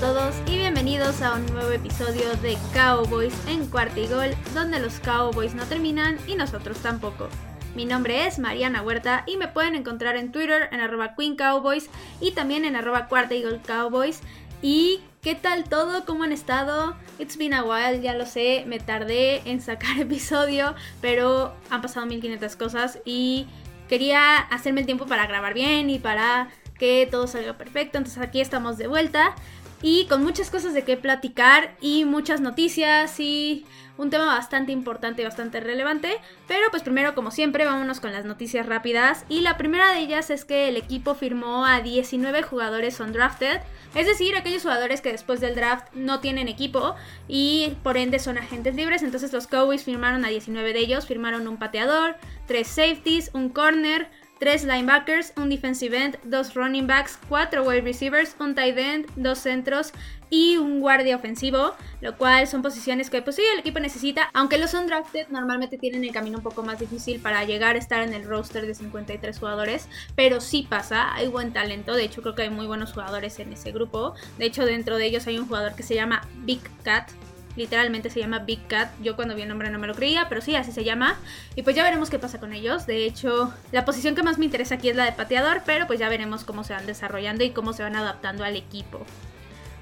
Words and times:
Todos 0.00 0.34
y 0.46 0.56
bienvenidos 0.56 1.22
a 1.22 1.36
un 1.36 1.46
nuevo 1.46 1.70
episodio 1.70 2.36
de 2.42 2.58
Cowboys 2.74 3.32
en 3.48 3.66
cuarta 3.66 3.98
y 3.98 4.06
gol, 4.06 4.28
donde 4.52 4.78
los 4.78 5.00
Cowboys 5.00 5.54
no 5.54 5.64
terminan 5.64 6.18
y 6.26 6.34
nosotros 6.34 6.76
tampoco. 6.80 7.28
Mi 7.74 7.86
nombre 7.86 8.26
es 8.26 8.38
Mariana 8.38 8.82
Huerta 8.82 9.24
y 9.26 9.38
me 9.38 9.48
pueden 9.48 9.74
encontrar 9.74 10.16
en 10.16 10.32
Twitter 10.32 10.68
en 10.70 10.80
arroba 10.80 11.14
Queen 11.16 11.34
Cowboys 11.34 11.88
y 12.20 12.32
también 12.32 12.66
en 12.66 12.76
arroba 12.76 13.06
cuarta 13.06 13.34
y 13.34 13.42
gol 13.42 13.62
Cowboys. 13.66 14.20
¿Y 14.60 15.00
qué 15.22 15.34
tal 15.34 15.64
todo? 15.64 16.04
¿Cómo 16.04 16.24
han 16.24 16.32
estado? 16.32 16.94
It's 17.18 17.38
been 17.38 17.54
a 17.54 17.64
while, 17.64 18.02
ya 18.02 18.12
lo 18.12 18.26
sé, 18.26 18.64
me 18.66 18.78
tardé 18.78 19.48
en 19.50 19.62
sacar 19.62 19.98
episodio, 19.98 20.74
pero 21.00 21.54
han 21.70 21.80
pasado 21.80 22.04
1500 22.04 22.54
cosas 22.56 22.98
y 23.06 23.46
quería 23.88 24.36
hacerme 24.36 24.80
el 24.80 24.86
tiempo 24.86 25.06
para 25.06 25.26
grabar 25.26 25.54
bien 25.54 25.88
y 25.88 25.98
para 25.98 26.50
que 26.78 27.08
todo 27.10 27.26
salga 27.26 27.54
perfecto. 27.54 27.96
Entonces 27.96 28.22
aquí 28.22 28.42
estamos 28.42 28.76
de 28.76 28.88
vuelta 28.88 29.34
y 29.82 30.06
con 30.06 30.22
muchas 30.22 30.50
cosas 30.50 30.74
de 30.74 30.84
qué 30.84 30.96
platicar 30.96 31.76
y 31.80 32.04
muchas 32.04 32.40
noticias 32.40 33.20
y 33.20 33.66
un 33.98 34.10
tema 34.10 34.26
bastante 34.26 34.72
importante 34.72 35.22
y 35.22 35.24
bastante 35.24 35.60
relevante. 35.60 36.18
Pero 36.46 36.66
pues 36.70 36.82
primero, 36.82 37.14
como 37.14 37.30
siempre, 37.30 37.64
vámonos 37.64 38.00
con 38.00 38.12
las 38.12 38.24
noticias 38.24 38.66
rápidas. 38.66 39.24
Y 39.28 39.40
la 39.40 39.56
primera 39.56 39.92
de 39.92 40.00
ellas 40.00 40.30
es 40.30 40.44
que 40.44 40.68
el 40.68 40.76
equipo 40.76 41.14
firmó 41.14 41.64
a 41.64 41.80
19 41.80 42.42
jugadores 42.42 43.00
undrafted. 43.00 43.60
Es 43.94 44.06
decir, 44.06 44.36
aquellos 44.36 44.62
jugadores 44.62 45.00
que 45.00 45.12
después 45.12 45.40
del 45.40 45.54
draft 45.54 45.86
no 45.94 46.20
tienen 46.20 46.48
equipo 46.48 46.94
y 47.28 47.74
por 47.82 47.96
ende 47.96 48.18
son 48.18 48.38
agentes 48.38 48.74
libres. 48.74 49.02
Entonces 49.02 49.32
los 49.32 49.46
Cowboys 49.46 49.84
firmaron 49.84 50.24
a 50.24 50.28
19 50.28 50.72
de 50.72 50.80
ellos. 50.80 51.06
Firmaron 51.06 51.48
un 51.48 51.58
pateador, 51.58 52.16
tres 52.46 52.68
safeties, 52.68 53.30
un 53.32 53.48
corner, 53.48 54.08
3 54.38 54.64
linebackers, 54.64 55.32
un 55.36 55.48
defensive 55.48 55.96
end, 55.96 56.18
2 56.24 56.54
running 56.54 56.86
backs, 56.86 57.18
4 57.28 57.62
wide 57.62 57.82
receivers, 57.82 58.36
un 58.38 58.54
tight 58.54 58.76
end, 58.76 59.06
2 59.16 59.38
centros 59.38 59.92
y 60.28 60.56
un 60.56 60.80
guardia 60.80 61.16
ofensivo, 61.16 61.74
lo 62.00 62.16
cual 62.16 62.46
son 62.46 62.62
posiciones 62.62 63.10
que 63.10 63.22
pues 63.22 63.36
sí 63.36 63.42
el 63.52 63.60
equipo 63.60 63.78
necesita, 63.80 64.28
aunque 64.34 64.58
los 64.58 64.74
undrafted 64.74 65.28
normalmente 65.28 65.78
tienen 65.78 66.04
el 66.04 66.12
camino 66.12 66.38
un 66.38 66.42
poco 66.42 66.62
más 66.62 66.78
difícil 66.78 67.20
para 67.20 67.44
llegar 67.44 67.76
a 67.76 67.78
estar 67.78 68.02
en 68.02 68.12
el 68.12 68.24
roster 68.24 68.66
de 68.66 68.74
53 68.74 69.38
jugadores, 69.38 69.88
pero 70.16 70.40
sí 70.40 70.66
pasa, 70.68 71.14
hay 71.14 71.28
buen 71.28 71.52
talento, 71.52 71.94
de 71.94 72.04
hecho 72.04 72.22
creo 72.22 72.34
que 72.34 72.42
hay 72.42 72.50
muy 72.50 72.66
buenos 72.66 72.92
jugadores 72.92 73.38
en 73.38 73.52
ese 73.52 73.72
grupo, 73.72 74.14
de 74.38 74.46
hecho 74.46 74.64
dentro 74.64 74.96
de 74.96 75.06
ellos 75.06 75.26
hay 75.26 75.38
un 75.38 75.46
jugador 75.46 75.74
que 75.76 75.82
se 75.82 75.94
llama 75.94 76.26
Big 76.38 76.60
Cat, 76.82 77.10
literalmente 77.56 78.10
se 78.10 78.20
llama 78.20 78.40
Big 78.40 78.66
Cat. 78.66 78.90
Yo 79.02 79.16
cuando 79.16 79.34
vi 79.34 79.42
el 79.42 79.48
nombre 79.48 79.70
no 79.70 79.78
me 79.78 79.86
lo 79.86 79.94
creía, 79.94 80.28
pero 80.28 80.40
sí, 80.40 80.54
así 80.54 80.72
se 80.72 80.84
llama. 80.84 81.18
Y 81.54 81.62
pues 81.62 81.74
ya 81.74 81.82
veremos 81.82 82.10
qué 82.10 82.18
pasa 82.18 82.38
con 82.38 82.52
ellos. 82.52 82.86
De 82.86 83.04
hecho, 83.04 83.52
la 83.72 83.84
posición 83.84 84.14
que 84.14 84.22
más 84.22 84.38
me 84.38 84.44
interesa 84.44 84.76
aquí 84.76 84.88
es 84.88 84.96
la 84.96 85.04
de 85.04 85.12
pateador, 85.12 85.62
pero 85.66 85.86
pues 85.86 85.98
ya 85.98 86.08
veremos 86.08 86.44
cómo 86.44 86.64
se 86.64 86.74
van 86.74 86.86
desarrollando 86.86 87.44
y 87.44 87.50
cómo 87.50 87.72
se 87.72 87.82
van 87.82 87.96
adaptando 87.96 88.44
al 88.44 88.56
equipo. 88.56 89.04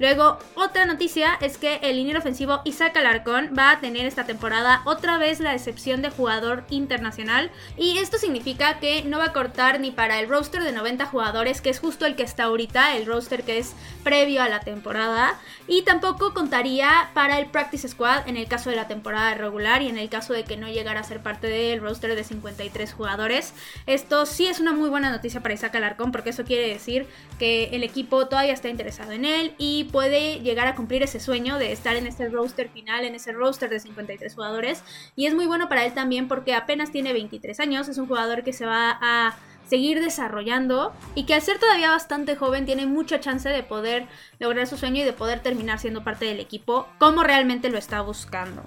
Luego, 0.01 0.39
otra 0.57 0.87
noticia 0.87 1.39
es 1.41 1.57
que 1.57 1.77
el 1.83 1.97
liniero 1.97 2.19
ofensivo 2.19 2.61
Isaac 2.65 2.97
Alarcón 2.97 3.55
va 3.57 3.71
a 3.71 3.81
tener 3.81 4.07
esta 4.07 4.25
temporada 4.25 4.83
otra 4.87 5.19
vez 5.19 5.39
la 5.39 5.55
excepción 5.55 6.03
de 6.03 6.11
jugador 6.11 6.65
internacional. 6.69 7.53
Y 7.77 7.99
esto 7.99 8.19
significa 8.19 8.81
que 8.81 9.05
no 9.05 9.19
va 9.19 9.27
a 9.27 9.33
cortar 9.33 9.79
ni 9.79 9.93
para 9.93 10.19
el 10.19 10.29
roster 10.29 10.63
de 10.65 10.73
90 10.73 11.07
jugadores, 11.07 11.61
que 11.61 11.71
es 11.71 11.79
justo 11.79 12.07
el 12.07 12.17
que 12.17 12.25
está 12.25 12.45
ahorita, 12.45 12.97
el 12.97 13.07
roster 13.07 13.45
que 13.45 13.59
es 13.59 13.75
previo 14.03 14.43
a 14.43 14.49
la 14.49 14.61
temporada. 14.61 15.39
Y 15.69 15.83
tampoco 15.83 16.35
contaría 16.35 17.11
para 17.15 17.39
el 17.39 17.47
Practice 17.47 17.89
Squad 17.89 18.27
en 18.29 18.37
el 18.37 18.49
caso 18.49 18.71
de 18.71 18.77
la 18.77 18.89
temporada 18.89 19.35
regular 19.35 19.83
y 19.83 19.89
en 19.89 19.99
el 19.99 20.09
caso 20.09 20.33
de 20.33 20.43
que 20.45 20.57
no 20.57 20.69
llegara 20.69 21.01
a 21.01 21.05
ser 21.05 21.21
parte 21.21 21.47
del 21.47 21.81
roster 21.81 22.17
de 22.17 22.25
53 22.25 22.93
jugadores. 22.93 23.55
Esto 23.87 24.27
sí 24.27 24.47
es 24.47 24.59
una 24.59 24.73
muy 24.73 24.89
buena 24.89 25.11
noticia 25.11 25.41
para 25.41 25.55
Isaac 25.55 25.77
Alarcón 25.77 26.11
porque 26.11 26.31
eso 26.31 26.45
quiere 26.45 26.69
decir 26.69 27.07
que 27.39 27.67
el 27.73 27.85
equipo 27.85 28.27
todavía 28.27 28.53
está 28.53 28.69
interesado 28.69 29.13
en 29.13 29.25
él 29.25 29.55
y 29.59 29.84
puede 29.85 30.41
llegar 30.41 30.67
a 30.67 30.75
cumplir 30.75 31.03
ese 31.03 31.21
sueño 31.21 31.59
de 31.59 31.73
estar 31.73 31.97
en 31.97 32.07
ese 32.07 32.29
roster 32.29 32.69
final, 32.69 33.05
en 33.05 33.15
ese 33.15 33.33
roster 33.33 33.71
de 33.71 33.81
53 33.81 34.35
jugadores. 34.35 34.83
Y 35.17 35.27
es 35.27 35.35
muy 35.35 35.47
bueno 35.47 35.69
para 35.69 35.85
él 35.85 35.95
también 35.95 36.29
porque 36.29 36.55
apenas 36.55 36.91
tiene 36.91 37.13
23 37.13 37.61
años, 37.61 37.89
es 37.89 37.99
un 37.99 38.07
jugador 38.07 38.43
que 38.45 38.53
se 38.53 38.67
va 38.67 38.99
a 39.01 39.37
seguir 39.67 40.01
desarrollando 40.01 40.93
y 41.15 41.25
que 41.25 41.35
al 41.35 41.43
ser 41.43 41.59
todavía 41.59 41.91
bastante 41.91 42.37
joven 42.37 42.67
tiene 42.67 42.87
mucha 42.87 43.21
chance 43.21 43.49
de 43.49 43.63
poder 43.63 44.07
lograr 44.39 44.67
su 44.67 44.77
sueño 44.77 45.03
y 45.03 45.05
de 45.05 45.13
poder 45.13 45.41
terminar 45.41 45.79
siendo 45.79 46.05
parte 46.05 46.27
del 46.27 46.41
equipo 46.41 46.87
como 46.99 47.23
realmente 47.23 47.71
lo 47.71 47.79
está 47.79 48.01
buscando. 48.03 48.63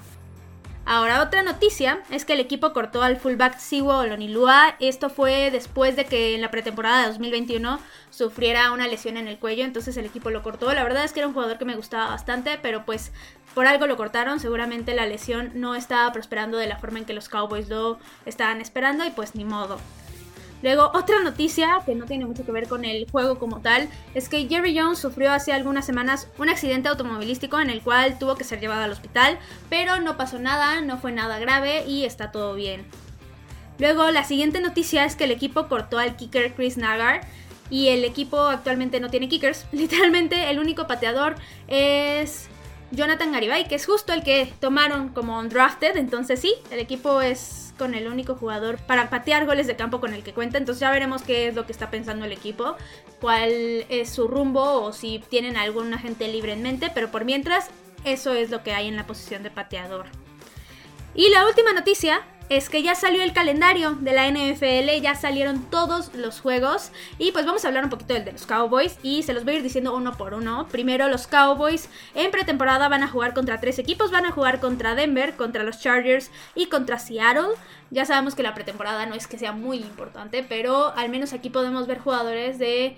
Ahora, 0.90 1.22
otra 1.22 1.44
noticia 1.44 2.00
es 2.10 2.24
que 2.24 2.32
el 2.32 2.40
equipo 2.40 2.72
cortó 2.72 3.04
al 3.04 3.18
fullback 3.18 3.58
Siwo 3.58 3.98
Olonilua. 3.98 4.76
Esto 4.80 5.10
fue 5.10 5.52
después 5.52 5.98
de 5.98 6.06
que 6.06 6.34
en 6.34 6.40
la 6.40 6.50
pretemporada 6.50 7.02
de 7.02 7.08
2021 7.08 7.82
sufriera 8.10 8.72
una 8.72 8.88
lesión 8.88 9.18
en 9.18 9.28
el 9.28 9.38
cuello, 9.38 9.66
entonces 9.66 9.98
el 9.98 10.06
equipo 10.06 10.30
lo 10.30 10.44
cortó. 10.44 10.72
La 10.74 10.86
verdad 10.86 11.04
es 11.04 11.12
que 11.12 11.20
era 11.20 11.28
un 11.28 11.34
jugador 11.34 11.58
que 11.58 11.66
me 11.66 11.76
gustaba 11.76 12.08
bastante, 12.08 12.58
pero 12.62 12.86
pues 12.86 13.12
por 13.54 13.68
algo 13.68 13.86
lo 13.86 13.98
cortaron. 13.98 14.40
Seguramente 14.40 14.96
la 14.96 15.06
lesión 15.06 15.52
no 15.56 15.76
estaba 15.76 16.10
prosperando 16.14 16.58
de 16.58 16.68
la 16.68 16.78
forma 16.78 17.00
en 17.00 17.06
que 17.06 17.14
los 17.14 17.28
Cowboys 17.28 17.68
lo 17.68 18.00
estaban 18.26 18.62
esperando 18.62 19.04
y 19.04 19.10
pues 19.10 19.36
ni 19.36 19.44
modo. 19.44 19.80
Luego, 20.62 20.92
otra 20.94 21.22
noticia 21.22 21.82
que 21.86 21.94
no 21.94 22.06
tiene 22.06 22.26
mucho 22.26 22.46
que 22.46 22.52
ver 22.52 22.68
con 22.68 22.84
el 22.84 23.10
juego 23.10 23.38
como 23.38 23.62
tal, 23.62 23.90
es 24.16 24.28
que 24.28 24.48
Jerry 24.48 24.78
Jones 24.78 25.00
sufrió 25.00 25.32
hace 25.32 25.54
algunas 25.54 25.86
semanas 25.86 26.28
un 26.38 26.50
accidente 26.50 26.90
automovilístico 26.90 27.60
en 27.60 27.70
el 27.70 27.82
cual 27.82 28.18
tuvo 28.18 28.36
que 28.36 28.44
ser 28.44 28.60
llevado 28.60 28.84
al 28.84 28.92
hospital, 28.92 29.38
pero 29.70 30.00
no 30.00 30.18
pasó 30.18 30.40
nada, 30.40 30.82
no 30.82 30.98
fue 30.98 31.12
nada 31.12 31.38
grave 31.40 31.86
y 31.88 32.06
está 32.06 32.32
todo 32.32 32.56
bien. 32.56 32.86
Luego, 33.80 34.10
la 34.10 34.24
siguiente 34.24 34.60
noticia 34.60 35.06
es 35.06 35.16
que 35.16 35.26
el 35.26 35.32
equipo 35.32 35.68
cortó 35.68 36.00
al 36.00 36.16
kicker 36.16 36.56
Chris 36.56 36.78
Nagar 36.78 37.22
y 37.70 37.90
el 37.90 38.04
equipo 38.06 38.40
actualmente 38.40 39.00
no 39.00 39.10
tiene 39.10 39.30
kickers. 39.30 39.66
Literalmente 39.72 40.50
el 40.50 40.60
único 40.60 40.88
pateador 40.88 41.36
es 41.68 42.50
Jonathan 42.92 43.32
Garibay, 43.32 43.68
que 43.68 43.76
es 43.76 43.86
justo 43.86 44.14
el 44.14 44.24
que 44.24 44.52
tomaron 44.60 45.10
como 45.10 45.38
undrafted, 45.40 45.98
entonces 45.98 46.40
sí, 46.40 46.54
el 46.72 46.80
equipo 46.80 47.22
es 47.22 47.74
con 47.78 47.94
el 47.94 48.08
único 48.08 48.36
jugador 48.36 48.78
para 48.78 49.10
patear 49.10 49.46
goles 49.46 49.68
de 49.68 49.76
campo 49.76 50.00
con 50.00 50.14
el 50.14 50.24
que 50.24 50.34
cuenta. 50.34 50.58
Entonces 50.58 50.82
ya 50.82 50.92
veremos 50.92 51.22
qué 51.22 51.48
es 51.48 51.56
lo 51.56 51.66
que 51.66 51.72
está 51.72 51.92
pensando 51.92 52.26
el 52.26 52.32
equipo, 52.32 52.76
cuál 53.22 53.52
es 53.90 54.10
su 54.10 54.28
rumbo 54.28 54.82
o 54.82 54.94
si 54.94 55.20
tienen 55.30 55.58
algún 55.58 55.94
agente 55.94 56.28
libre 56.28 56.54
en 56.54 56.64
mente. 56.64 56.92
Pero 56.94 57.12
por 57.12 57.26
mientras, 57.26 57.70
eso 58.04 58.34
es 58.34 58.50
lo 58.50 58.64
que 58.64 58.74
hay 58.74 58.88
en 58.88 58.96
la 58.96 59.06
posición 59.06 59.44
de 59.44 59.52
pateador. 59.52 60.08
Y 61.14 61.30
la 61.30 61.46
última 61.46 61.74
noticia 61.74 62.22
es 62.50 62.70
que 62.70 62.82
ya 62.82 62.96
salió 62.96 63.24
el 63.24 63.34
calendario 63.34 63.96
de 64.00 64.14
la 64.14 64.30
NFL, 64.30 65.02
ya 65.02 65.16
salieron 65.16 65.64
todos 65.70 66.14
los 66.16 66.40
juegos 66.40 66.92
y 67.18 67.32
pues 67.32 67.46
vamos 67.46 67.66
a 67.66 67.68
hablar 67.68 67.84
un 67.84 67.90
poquito 67.90 68.14
del 68.14 68.26
de 68.26 68.32
los 68.32 68.46
Cowboys 68.46 68.98
y 69.04 69.24
se 69.24 69.34
los 69.34 69.44
voy 69.44 69.56
a 69.56 69.58
ir 69.58 69.64
diciendo 69.64 69.96
uno 69.96 70.16
por 70.16 70.34
uno. 70.34 70.68
Primero 70.70 71.10
los 71.10 71.28
Cowboys 71.28 71.90
en 72.16 72.32
pretemporada 72.32 72.88
van 72.88 73.04
a 73.04 73.08
jugar 73.08 73.34
contra 73.34 73.60
tres 73.60 73.80
equipos, 73.80 74.12
van 74.12 74.26
a 74.26 74.32
jugar 74.32 74.60
contra 74.60 74.96
Denver, 74.96 75.36
contra 75.36 75.64
los 75.64 75.80
Chargers 75.80 76.32
y 76.56 76.68
contra 76.68 77.00
Seattle. 77.00 77.56
Ya 77.90 78.06
sabemos 78.06 78.36
que 78.36 78.44
la 78.44 78.54
pretemporada 78.54 79.06
no 79.06 79.16
es 79.16 79.28
que 79.28 79.38
sea 79.38 79.52
muy 79.52 79.78
importante, 79.78 80.46
pero 80.48 80.94
al 80.96 81.10
menos 81.10 81.34
aquí 81.34 81.50
podemos 81.50 81.88
ver 81.88 82.00
jugadores 82.00 82.60
de 82.60 82.98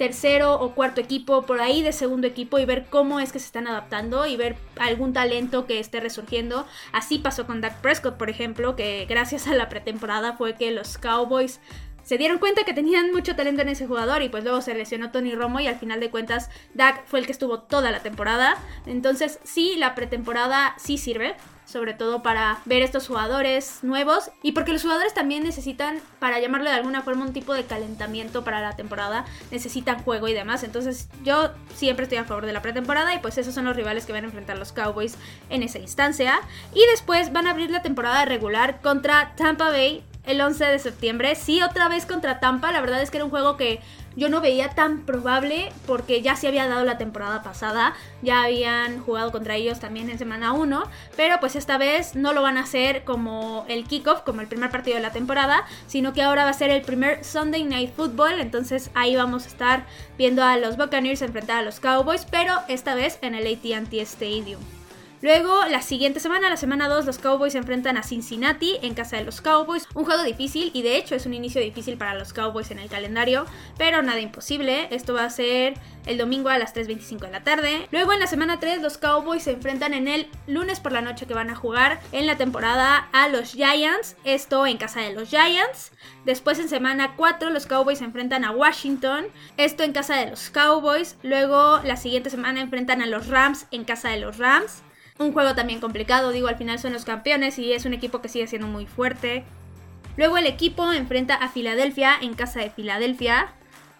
tercero 0.00 0.54
o 0.54 0.74
cuarto 0.74 1.02
equipo, 1.02 1.42
por 1.42 1.60
ahí 1.60 1.82
de 1.82 1.92
segundo 1.92 2.26
equipo 2.26 2.58
y 2.58 2.64
ver 2.64 2.86
cómo 2.88 3.20
es 3.20 3.32
que 3.32 3.38
se 3.38 3.44
están 3.44 3.66
adaptando 3.66 4.24
y 4.24 4.34
ver 4.34 4.56
algún 4.78 5.12
talento 5.12 5.66
que 5.66 5.78
esté 5.78 6.00
resurgiendo. 6.00 6.66
Así 6.90 7.18
pasó 7.18 7.46
con 7.46 7.60
Dak 7.60 7.82
Prescott, 7.82 8.16
por 8.16 8.30
ejemplo, 8.30 8.76
que 8.76 9.04
gracias 9.06 9.46
a 9.46 9.54
la 9.54 9.68
pretemporada 9.68 10.38
fue 10.38 10.54
que 10.54 10.70
los 10.70 10.96
Cowboys 10.96 11.60
se 12.02 12.16
dieron 12.16 12.38
cuenta 12.38 12.64
que 12.64 12.72
tenían 12.72 13.12
mucho 13.12 13.36
talento 13.36 13.60
en 13.60 13.68
ese 13.68 13.86
jugador 13.86 14.22
y 14.22 14.30
pues 14.30 14.42
luego 14.42 14.62
se 14.62 14.72
lesionó 14.72 15.10
Tony 15.10 15.34
Romo 15.34 15.60
y 15.60 15.66
al 15.66 15.78
final 15.78 16.00
de 16.00 16.08
cuentas 16.08 16.48
Dak 16.72 17.04
fue 17.04 17.18
el 17.18 17.26
que 17.26 17.32
estuvo 17.32 17.60
toda 17.60 17.90
la 17.90 18.00
temporada. 18.00 18.56
Entonces 18.86 19.38
sí, 19.44 19.74
la 19.76 19.94
pretemporada 19.94 20.76
sí 20.78 20.96
sirve 20.96 21.36
sobre 21.70 21.94
todo 21.94 22.22
para 22.22 22.58
ver 22.64 22.82
estos 22.82 23.06
jugadores 23.06 23.78
nuevos 23.82 24.30
y 24.42 24.52
porque 24.52 24.72
los 24.72 24.82
jugadores 24.82 25.14
también 25.14 25.44
necesitan, 25.44 26.00
para 26.18 26.40
llamarlo 26.40 26.68
de 26.68 26.76
alguna 26.76 27.02
forma, 27.02 27.24
un 27.24 27.32
tipo 27.32 27.54
de 27.54 27.64
calentamiento 27.64 28.44
para 28.44 28.60
la 28.60 28.76
temporada, 28.76 29.24
necesitan 29.50 30.02
juego 30.02 30.28
y 30.28 30.34
demás. 30.34 30.64
Entonces 30.64 31.08
yo 31.22 31.50
siempre 31.74 32.04
estoy 32.04 32.18
a 32.18 32.24
favor 32.24 32.46
de 32.46 32.52
la 32.52 32.62
pretemporada 32.62 33.14
y 33.14 33.18
pues 33.18 33.38
esos 33.38 33.54
son 33.54 33.64
los 33.64 33.76
rivales 33.76 34.04
que 34.04 34.12
van 34.12 34.24
a 34.24 34.26
enfrentar 34.26 34.58
los 34.58 34.72
Cowboys 34.72 35.16
en 35.48 35.62
esa 35.62 35.78
instancia. 35.78 36.40
Y 36.74 36.84
después 36.90 37.32
van 37.32 37.46
a 37.46 37.50
abrir 37.50 37.70
la 37.70 37.82
temporada 37.82 38.24
regular 38.24 38.80
contra 38.80 39.34
Tampa 39.36 39.70
Bay 39.70 40.04
el 40.24 40.40
11 40.40 40.64
de 40.64 40.78
septiembre. 40.78 41.34
Sí, 41.34 41.62
otra 41.62 41.88
vez 41.88 42.06
contra 42.06 42.40
Tampa. 42.40 42.72
La 42.72 42.80
verdad 42.80 43.02
es 43.02 43.10
que 43.10 43.18
era 43.18 43.24
un 43.24 43.30
juego 43.30 43.56
que 43.56 43.80
yo 44.16 44.28
no 44.28 44.40
veía 44.40 44.70
tan 44.70 45.02
probable 45.02 45.72
porque 45.86 46.20
ya 46.20 46.34
se 46.36 46.48
había 46.48 46.66
dado 46.66 46.84
la 46.84 46.98
temporada 46.98 47.42
pasada. 47.42 47.94
Ya 48.22 48.42
habían 48.42 49.00
jugado 49.00 49.30
contra 49.30 49.56
ellos 49.56 49.80
también 49.80 50.10
en 50.10 50.18
semana 50.18 50.52
1. 50.52 50.82
Pero 51.16 51.38
pues 51.40 51.56
esta 51.56 51.78
vez 51.78 52.16
no 52.16 52.32
lo 52.32 52.42
van 52.42 52.58
a 52.58 52.62
hacer 52.62 53.04
como 53.04 53.64
el 53.68 53.84
kickoff, 53.84 54.22
como 54.22 54.40
el 54.40 54.48
primer 54.48 54.70
partido 54.70 54.96
de 54.96 55.02
la 55.02 55.12
temporada. 55.12 55.64
Sino 55.86 56.12
que 56.12 56.22
ahora 56.22 56.44
va 56.44 56.50
a 56.50 56.54
ser 56.54 56.70
el 56.70 56.82
primer 56.82 57.24
Sunday 57.24 57.64
Night 57.64 57.94
Football. 57.94 58.40
Entonces 58.40 58.90
ahí 58.94 59.14
vamos 59.14 59.44
a 59.44 59.48
estar 59.48 59.86
viendo 60.18 60.42
a 60.42 60.56
los 60.56 60.76
Buccaneers 60.76 61.22
enfrentar 61.22 61.58
a 61.58 61.62
los 61.62 61.80
Cowboys. 61.80 62.26
Pero 62.30 62.54
esta 62.68 62.94
vez 62.94 63.18
en 63.22 63.34
el 63.34 63.46
ATT 63.46 63.94
Stadium. 63.94 64.60
Luego, 65.22 65.66
la 65.66 65.82
siguiente 65.82 66.18
semana, 66.18 66.48
la 66.48 66.56
semana 66.56 66.88
2, 66.88 67.04
los 67.04 67.18
Cowboys 67.18 67.52
se 67.52 67.58
enfrentan 67.58 67.98
a 67.98 68.02
Cincinnati 68.02 68.78
en 68.80 68.94
casa 68.94 69.18
de 69.18 69.24
los 69.24 69.42
Cowboys. 69.42 69.86
Un 69.92 70.06
juego 70.06 70.22
difícil 70.22 70.70
y 70.72 70.80
de 70.80 70.96
hecho 70.96 71.14
es 71.14 71.26
un 71.26 71.34
inicio 71.34 71.60
difícil 71.60 71.98
para 71.98 72.14
los 72.14 72.32
Cowboys 72.32 72.70
en 72.70 72.78
el 72.78 72.88
calendario, 72.88 73.44
pero 73.76 74.00
nada 74.00 74.20
imposible. 74.20 74.88
Esto 74.90 75.12
va 75.12 75.24
a 75.24 75.30
ser 75.30 75.74
el 76.06 76.16
domingo 76.16 76.48
a 76.48 76.56
las 76.56 76.74
3.25 76.74 77.18
de 77.26 77.32
la 77.32 77.44
tarde. 77.44 77.86
Luego 77.92 78.14
en 78.14 78.20
la 78.20 78.26
semana 78.26 78.60
3 78.60 78.80
los 78.80 78.96
Cowboys 78.96 79.42
se 79.42 79.52
enfrentan 79.52 79.92
en 79.92 80.08
el 80.08 80.26
lunes 80.46 80.80
por 80.80 80.92
la 80.92 81.02
noche 81.02 81.26
que 81.26 81.34
van 81.34 81.50
a 81.50 81.54
jugar 81.54 82.00
en 82.12 82.26
la 82.26 82.38
temporada 82.38 83.08
a 83.12 83.28
los 83.28 83.52
Giants. 83.52 84.16
Esto 84.24 84.66
en 84.66 84.78
casa 84.78 85.02
de 85.02 85.12
los 85.12 85.28
Giants. 85.28 85.92
Después 86.24 86.58
en 86.60 86.70
semana 86.70 87.14
4 87.16 87.50
los 87.50 87.66
Cowboys 87.66 87.98
se 87.98 88.04
enfrentan 88.04 88.44
a 88.44 88.52
Washington. 88.52 89.26
Esto 89.58 89.82
en 89.82 89.92
casa 89.92 90.16
de 90.16 90.30
los 90.30 90.48
Cowboys. 90.48 91.16
Luego 91.22 91.80
la 91.84 91.98
siguiente 91.98 92.30
semana 92.30 92.62
enfrentan 92.62 93.02
a 93.02 93.06
los 93.06 93.26
Rams 93.26 93.66
en 93.70 93.84
casa 93.84 94.08
de 94.08 94.20
los 94.20 94.38
Rams. 94.38 94.82
Un 95.20 95.34
juego 95.34 95.54
también 95.54 95.80
complicado, 95.80 96.32
digo, 96.32 96.48
al 96.48 96.56
final 96.56 96.78
son 96.78 96.94
los 96.94 97.04
campeones 97.04 97.58
y 97.58 97.74
es 97.74 97.84
un 97.84 97.92
equipo 97.92 98.22
que 98.22 98.30
sigue 98.30 98.46
siendo 98.46 98.66
muy 98.66 98.86
fuerte. 98.86 99.44
Luego 100.16 100.38
el 100.38 100.46
equipo 100.46 100.90
enfrenta 100.94 101.34
a 101.34 101.50
Filadelfia 101.50 102.16
en 102.22 102.32
casa 102.32 102.60
de 102.60 102.70
Filadelfia. 102.70 103.52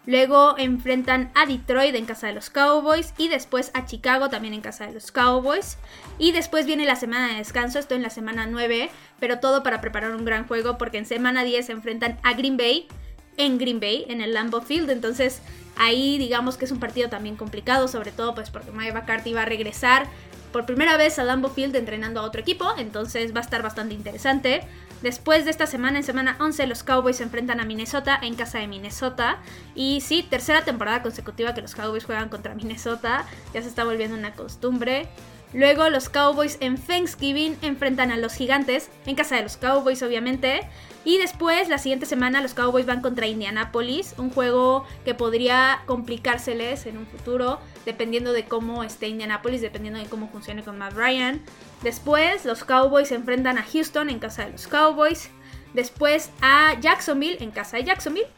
Luego 0.07 0.57
enfrentan 0.57 1.31
a 1.35 1.45
Detroit 1.45 1.95
en 1.95 2.07
casa 2.07 2.29
de 2.29 2.33
los 2.33 2.49
Cowboys 2.49 3.13
y 3.19 3.29
después 3.29 3.71
a 3.75 3.85
Chicago 3.85 4.31
también 4.31 4.55
en 4.55 4.63
casa 4.63 4.87
de 4.87 4.95
los 4.95 5.13
Cowboys. 5.13 5.77
Y 6.19 6.33
después 6.33 6.65
viene 6.65 6.87
la 6.87 6.97
semana 6.97 7.29
de 7.29 7.35
descanso, 7.35 7.79
esto 7.79 7.95
en 7.95 8.01
la 8.03 8.09
semana 8.09 8.47
9, 8.47 8.89
pero 9.19 9.41
todo 9.41 9.63
para 9.63 9.83
preparar 9.83 10.17
un 10.17 10.25
gran 10.25 10.49
juego 10.49 10.79
porque 10.79 10.97
en 10.97 11.05
semana 11.05 11.45
10 11.45 11.67
se 11.67 11.73
enfrentan 11.73 12.19
a 12.23 12.33
Green 12.33 12.57
Bay 12.57 12.89
en 13.37 13.59
Green 13.59 13.81
Bay, 13.81 14.07
en 14.09 14.21
el 14.21 14.35
Lambeau 14.35 14.63
Field, 14.63 14.91
entonces 14.91 15.41
ahí 15.77 16.19
digamos 16.19 16.57
que 16.57 16.67
es 16.67 16.73
un 16.73 16.81
partido 16.81 17.09
también 17.09 17.37
complicado, 17.37 17.89
sobre 17.89 18.13
todo 18.13 18.35
pues 18.35 18.51
porque 18.51 18.71
Mike 18.71 18.93
McCarthy 18.93 19.33
va 19.33 19.43
a 19.43 19.47
regresar 19.47 20.07
por 20.53 20.67
primera 20.67 20.97
vez 20.97 21.19
a 21.19 21.25
Lambeau 21.25 21.53
Field 21.53 21.75
entrenando 21.77 22.21
a 22.21 22.25
otro 22.25 22.41
equipo, 22.41 22.67
entonces 22.77 23.35
va 23.35 23.39
a 23.39 23.43
estar 23.43 23.63
bastante 23.63 23.95
interesante. 23.95 24.63
Después 25.03 25.47
de 25.47 25.51
esta 25.51 25.67
semana, 25.67 25.99
en 25.99 26.05
semana 26.05 26.37
11, 26.41 26.67
los 26.67 26.83
Cowboys 26.83 27.17
se 27.17 27.23
enfrentan 27.23 27.59
a 27.59 27.65
Minnesota 27.65 28.19
en 28.21 28.35
casa 28.35 28.59
de 28.59 28.69
Minnesota. 28.69 29.39
Y 29.75 30.03
sí, 30.03 30.23
tercera 30.23 30.63
temporada 30.63 31.03
consecutiva 31.03 31.55
que 31.55 31.63
los 31.63 31.75
Cowboys 31.75 32.05
juegan 32.05 32.29
contra 32.29 32.55
Minnesota. 32.55 33.25
Ya 33.55 33.63
se 33.63 33.69
está 33.69 33.85
volviendo 33.85 34.17
una 34.17 34.35
costumbre. 34.35 35.09
Luego 35.53 35.89
los 35.89 36.09
Cowboys 36.09 36.59
en 36.61 36.77
Thanksgiving 36.77 37.57
enfrentan 37.63 38.13
a 38.13 38.17
los 38.17 38.35
Gigantes, 38.35 38.89
en 39.07 39.17
casa 39.17 39.37
de 39.37 39.43
los 39.43 39.57
Cowboys 39.57 40.03
obviamente. 40.03 40.69
Y 41.05 41.19
después, 41.19 41.69
la 41.69 41.79
siguiente 41.79 42.05
semana, 42.05 42.43
los 42.43 42.53
Cowboys 42.55 42.85
van 42.85 43.01
contra 43.01 43.27
Indianapolis, 43.27 44.15
un 44.19 44.31
juego 44.31 44.85
que 45.05 45.15
podría 45.15 45.83
complicárseles 45.87 46.85
en 46.85 46.99
un 46.99 47.07
futuro, 47.07 47.59
dependiendo 47.85 48.33
de 48.33 48.45
cómo 48.45 48.85
esté 48.85 49.09
Indianapolis, 49.09 49.61
dependiendo 49.61 49.99
de 49.99 50.07
cómo 50.07 50.29
funcione 50.29 50.63
con 50.63 50.79
Matt 50.79 50.95
Ryan. 50.95 51.41
Después, 51.83 52.45
los 52.45 52.65
Cowboys 52.65 53.09
se 53.09 53.15
enfrentan 53.15 53.59
a 53.59 53.63
Houston 53.63 54.11
en 54.11 54.19
casa 54.19 54.45
de 54.45 54.53
los 54.53 54.67
Cowboys. 54.67 55.31
Después 55.75 56.31
a 56.41 56.79
Jacksonville 56.81 57.39
en 57.41 57.51
casa 57.51 57.77
de 57.77 57.85
Jacksonville. 57.85 58.29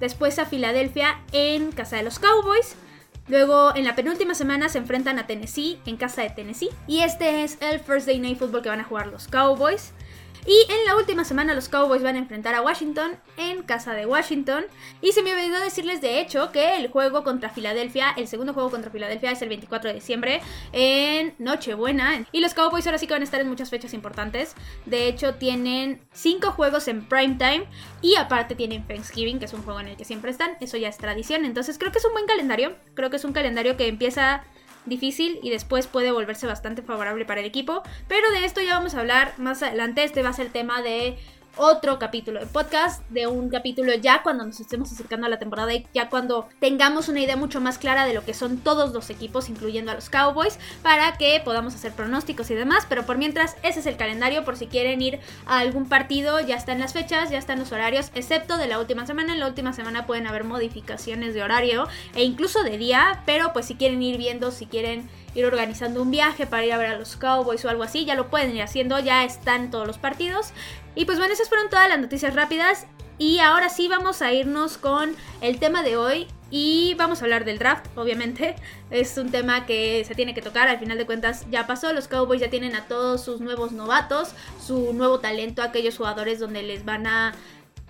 Después 0.00 0.38
a 0.38 0.46
Filadelfia 0.46 1.20
en 1.32 1.72
casa 1.72 1.96
de 1.96 2.02
los 2.02 2.18
Cowboys. 2.18 2.76
Luego, 3.28 3.74
en 3.76 3.84
la 3.84 3.94
penúltima 3.94 4.34
semana 4.34 4.70
se 4.70 4.78
enfrentan 4.78 5.18
a 5.18 5.26
Tennessee 5.26 5.78
en 5.84 5.96
casa 5.96 6.22
de 6.22 6.30
Tennessee. 6.30 6.70
Y 6.86 7.00
este 7.00 7.44
es 7.44 7.58
el 7.60 7.78
First 7.80 8.06
Day 8.06 8.18
Night 8.18 8.38
Football 8.38 8.62
que 8.62 8.70
van 8.70 8.80
a 8.80 8.84
jugar 8.84 9.08
los 9.08 9.28
Cowboys. 9.28 9.92
Y 10.48 10.64
en 10.72 10.86
la 10.86 10.96
última 10.96 11.24
semana 11.24 11.52
los 11.52 11.68
Cowboys 11.68 12.02
van 12.02 12.16
a 12.16 12.20
enfrentar 12.20 12.54
a 12.54 12.62
Washington 12.62 13.18
en 13.36 13.62
casa 13.62 13.92
de 13.92 14.06
Washington. 14.06 14.64
Y 15.02 15.12
se 15.12 15.22
me 15.22 15.34
olvidó 15.34 15.60
decirles 15.60 16.00
de 16.00 16.22
hecho 16.22 16.52
que 16.52 16.76
el 16.76 16.88
juego 16.88 17.22
contra 17.22 17.50
Filadelfia, 17.50 18.14
el 18.16 18.28
segundo 18.28 18.54
juego 18.54 18.70
contra 18.70 18.90
Filadelfia 18.90 19.30
es 19.30 19.42
el 19.42 19.50
24 19.50 19.90
de 19.90 19.94
diciembre 19.96 20.40
en 20.72 21.34
Nochebuena. 21.38 22.24
Y 22.32 22.40
los 22.40 22.54
Cowboys 22.54 22.86
ahora 22.86 22.96
sí 22.96 23.06
que 23.06 23.12
van 23.12 23.20
a 23.20 23.26
estar 23.26 23.42
en 23.42 23.48
muchas 23.50 23.68
fechas 23.68 23.92
importantes. 23.92 24.54
De 24.86 25.06
hecho 25.06 25.34
tienen 25.34 26.00
5 26.12 26.52
juegos 26.52 26.88
en 26.88 27.06
primetime 27.06 27.66
y 28.00 28.14
aparte 28.14 28.54
tienen 28.54 28.86
Thanksgiving, 28.86 29.38
que 29.38 29.44
es 29.44 29.52
un 29.52 29.62
juego 29.62 29.80
en 29.80 29.88
el 29.88 29.96
que 29.98 30.06
siempre 30.06 30.30
están. 30.30 30.56
Eso 30.62 30.78
ya 30.78 30.88
es 30.88 30.96
tradición. 30.96 31.44
Entonces 31.44 31.76
creo 31.76 31.92
que 31.92 31.98
es 31.98 32.06
un 32.06 32.14
buen 32.14 32.26
calendario. 32.26 32.74
Creo 32.94 33.10
que 33.10 33.16
es 33.16 33.24
un 33.26 33.34
calendario 33.34 33.76
que 33.76 33.86
empieza 33.86 34.44
difícil 34.88 35.38
y 35.42 35.50
después 35.50 35.86
puede 35.86 36.12
volverse 36.12 36.46
bastante 36.46 36.82
favorable 36.82 37.24
para 37.24 37.40
el 37.40 37.46
equipo. 37.46 37.82
Pero 38.08 38.30
de 38.32 38.44
esto 38.44 38.60
ya 38.60 38.74
vamos 38.74 38.94
a 38.94 39.00
hablar 39.00 39.34
más 39.38 39.62
adelante. 39.62 40.04
Este 40.04 40.22
va 40.22 40.30
a 40.30 40.32
ser 40.32 40.46
el 40.46 40.52
tema 40.52 40.82
de 40.82 41.16
otro 41.58 41.98
capítulo 41.98 42.40
de 42.40 42.46
podcast, 42.46 43.02
de 43.10 43.26
un 43.26 43.50
capítulo 43.50 43.92
ya 43.94 44.22
cuando 44.22 44.46
nos 44.46 44.60
estemos 44.60 44.90
acercando 44.92 45.26
a 45.26 45.30
la 45.30 45.38
temporada 45.38 45.74
y 45.74 45.86
ya 45.92 46.08
cuando 46.08 46.48
tengamos 46.60 47.08
una 47.08 47.20
idea 47.20 47.36
mucho 47.36 47.60
más 47.60 47.78
clara 47.78 48.06
de 48.06 48.14
lo 48.14 48.24
que 48.24 48.32
son 48.32 48.58
todos 48.58 48.92
los 48.92 49.10
equipos, 49.10 49.48
incluyendo 49.48 49.90
a 49.90 49.94
los 49.94 50.08
Cowboys, 50.08 50.58
para 50.82 51.16
que 51.18 51.40
podamos 51.44 51.74
hacer 51.74 51.92
pronósticos 51.92 52.50
y 52.50 52.54
demás. 52.54 52.86
Pero 52.88 53.04
por 53.04 53.18
mientras, 53.18 53.56
ese 53.62 53.80
es 53.80 53.86
el 53.86 53.96
calendario 53.96 54.44
por 54.44 54.56
si 54.56 54.66
quieren 54.66 55.02
ir 55.02 55.20
a 55.46 55.58
algún 55.58 55.88
partido, 55.88 56.40
ya 56.40 56.56
están 56.56 56.78
las 56.78 56.92
fechas, 56.92 57.30
ya 57.30 57.38
están 57.38 57.58
los 57.58 57.72
horarios, 57.72 58.10
excepto 58.14 58.56
de 58.56 58.68
la 58.68 58.78
última 58.78 59.06
semana. 59.06 59.32
En 59.32 59.40
la 59.40 59.48
última 59.48 59.72
semana 59.72 60.06
pueden 60.06 60.26
haber 60.26 60.44
modificaciones 60.44 61.34
de 61.34 61.42
horario 61.42 61.88
e 62.14 62.24
incluso 62.24 62.62
de 62.62 62.78
día, 62.78 63.22
pero 63.26 63.52
pues 63.52 63.66
si 63.66 63.74
quieren 63.74 64.02
ir 64.02 64.16
viendo, 64.16 64.50
si 64.50 64.66
quieren 64.66 65.08
ir 65.38 65.46
organizando 65.46 66.02
un 66.02 66.10
viaje 66.10 66.46
para 66.46 66.64
ir 66.64 66.72
a 66.72 66.78
ver 66.78 66.88
a 66.88 66.98
los 66.98 67.16
Cowboys 67.16 67.64
o 67.64 67.70
algo 67.70 67.82
así, 67.82 68.04
ya 68.04 68.14
lo 68.14 68.28
pueden 68.28 68.54
ir 68.54 68.62
haciendo, 68.62 68.98
ya 68.98 69.24
están 69.24 69.70
todos 69.70 69.86
los 69.86 69.98
partidos. 69.98 70.52
Y 70.94 71.04
pues 71.04 71.18
bueno, 71.18 71.32
esas 71.32 71.48
fueron 71.48 71.70
todas 71.70 71.88
las 71.88 71.98
noticias 71.98 72.34
rápidas. 72.34 72.86
Y 73.18 73.40
ahora 73.40 73.68
sí 73.68 73.88
vamos 73.88 74.22
a 74.22 74.32
irnos 74.32 74.78
con 74.78 75.14
el 75.40 75.58
tema 75.58 75.82
de 75.82 75.96
hoy. 75.96 76.28
Y 76.50 76.94
vamos 76.94 77.20
a 77.20 77.24
hablar 77.24 77.44
del 77.44 77.58
draft, 77.58 77.86
obviamente. 77.96 78.56
Es 78.90 79.18
un 79.18 79.30
tema 79.30 79.66
que 79.66 80.02
se 80.06 80.14
tiene 80.14 80.32
que 80.32 80.40
tocar. 80.40 80.66
Al 80.66 80.78
final 80.78 80.96
de 80.96 81.04
cuentas 81.04 81.44
ya 81.50 81.66
pasó. 81.66 81.92
Los 81.92 82.08
Cowboys 82.08 82.40
ya 82.40 82.48
tienen 82.48 82.74
a 82.74 82.86
todos 82.86 83.22
sus 83.22 83.40
nuevos 83.40 83.72
novatos, 83.72 84.30
su 84.64 84.94
nuevo 84.94 85.20
talento, 85.20 85.62
aquellos 85.62 85.98
jugadores 85.98 86.38
donde 86.38 86.62
les 86.62 86.86
van 86.86 87.06
a 87.06 87.34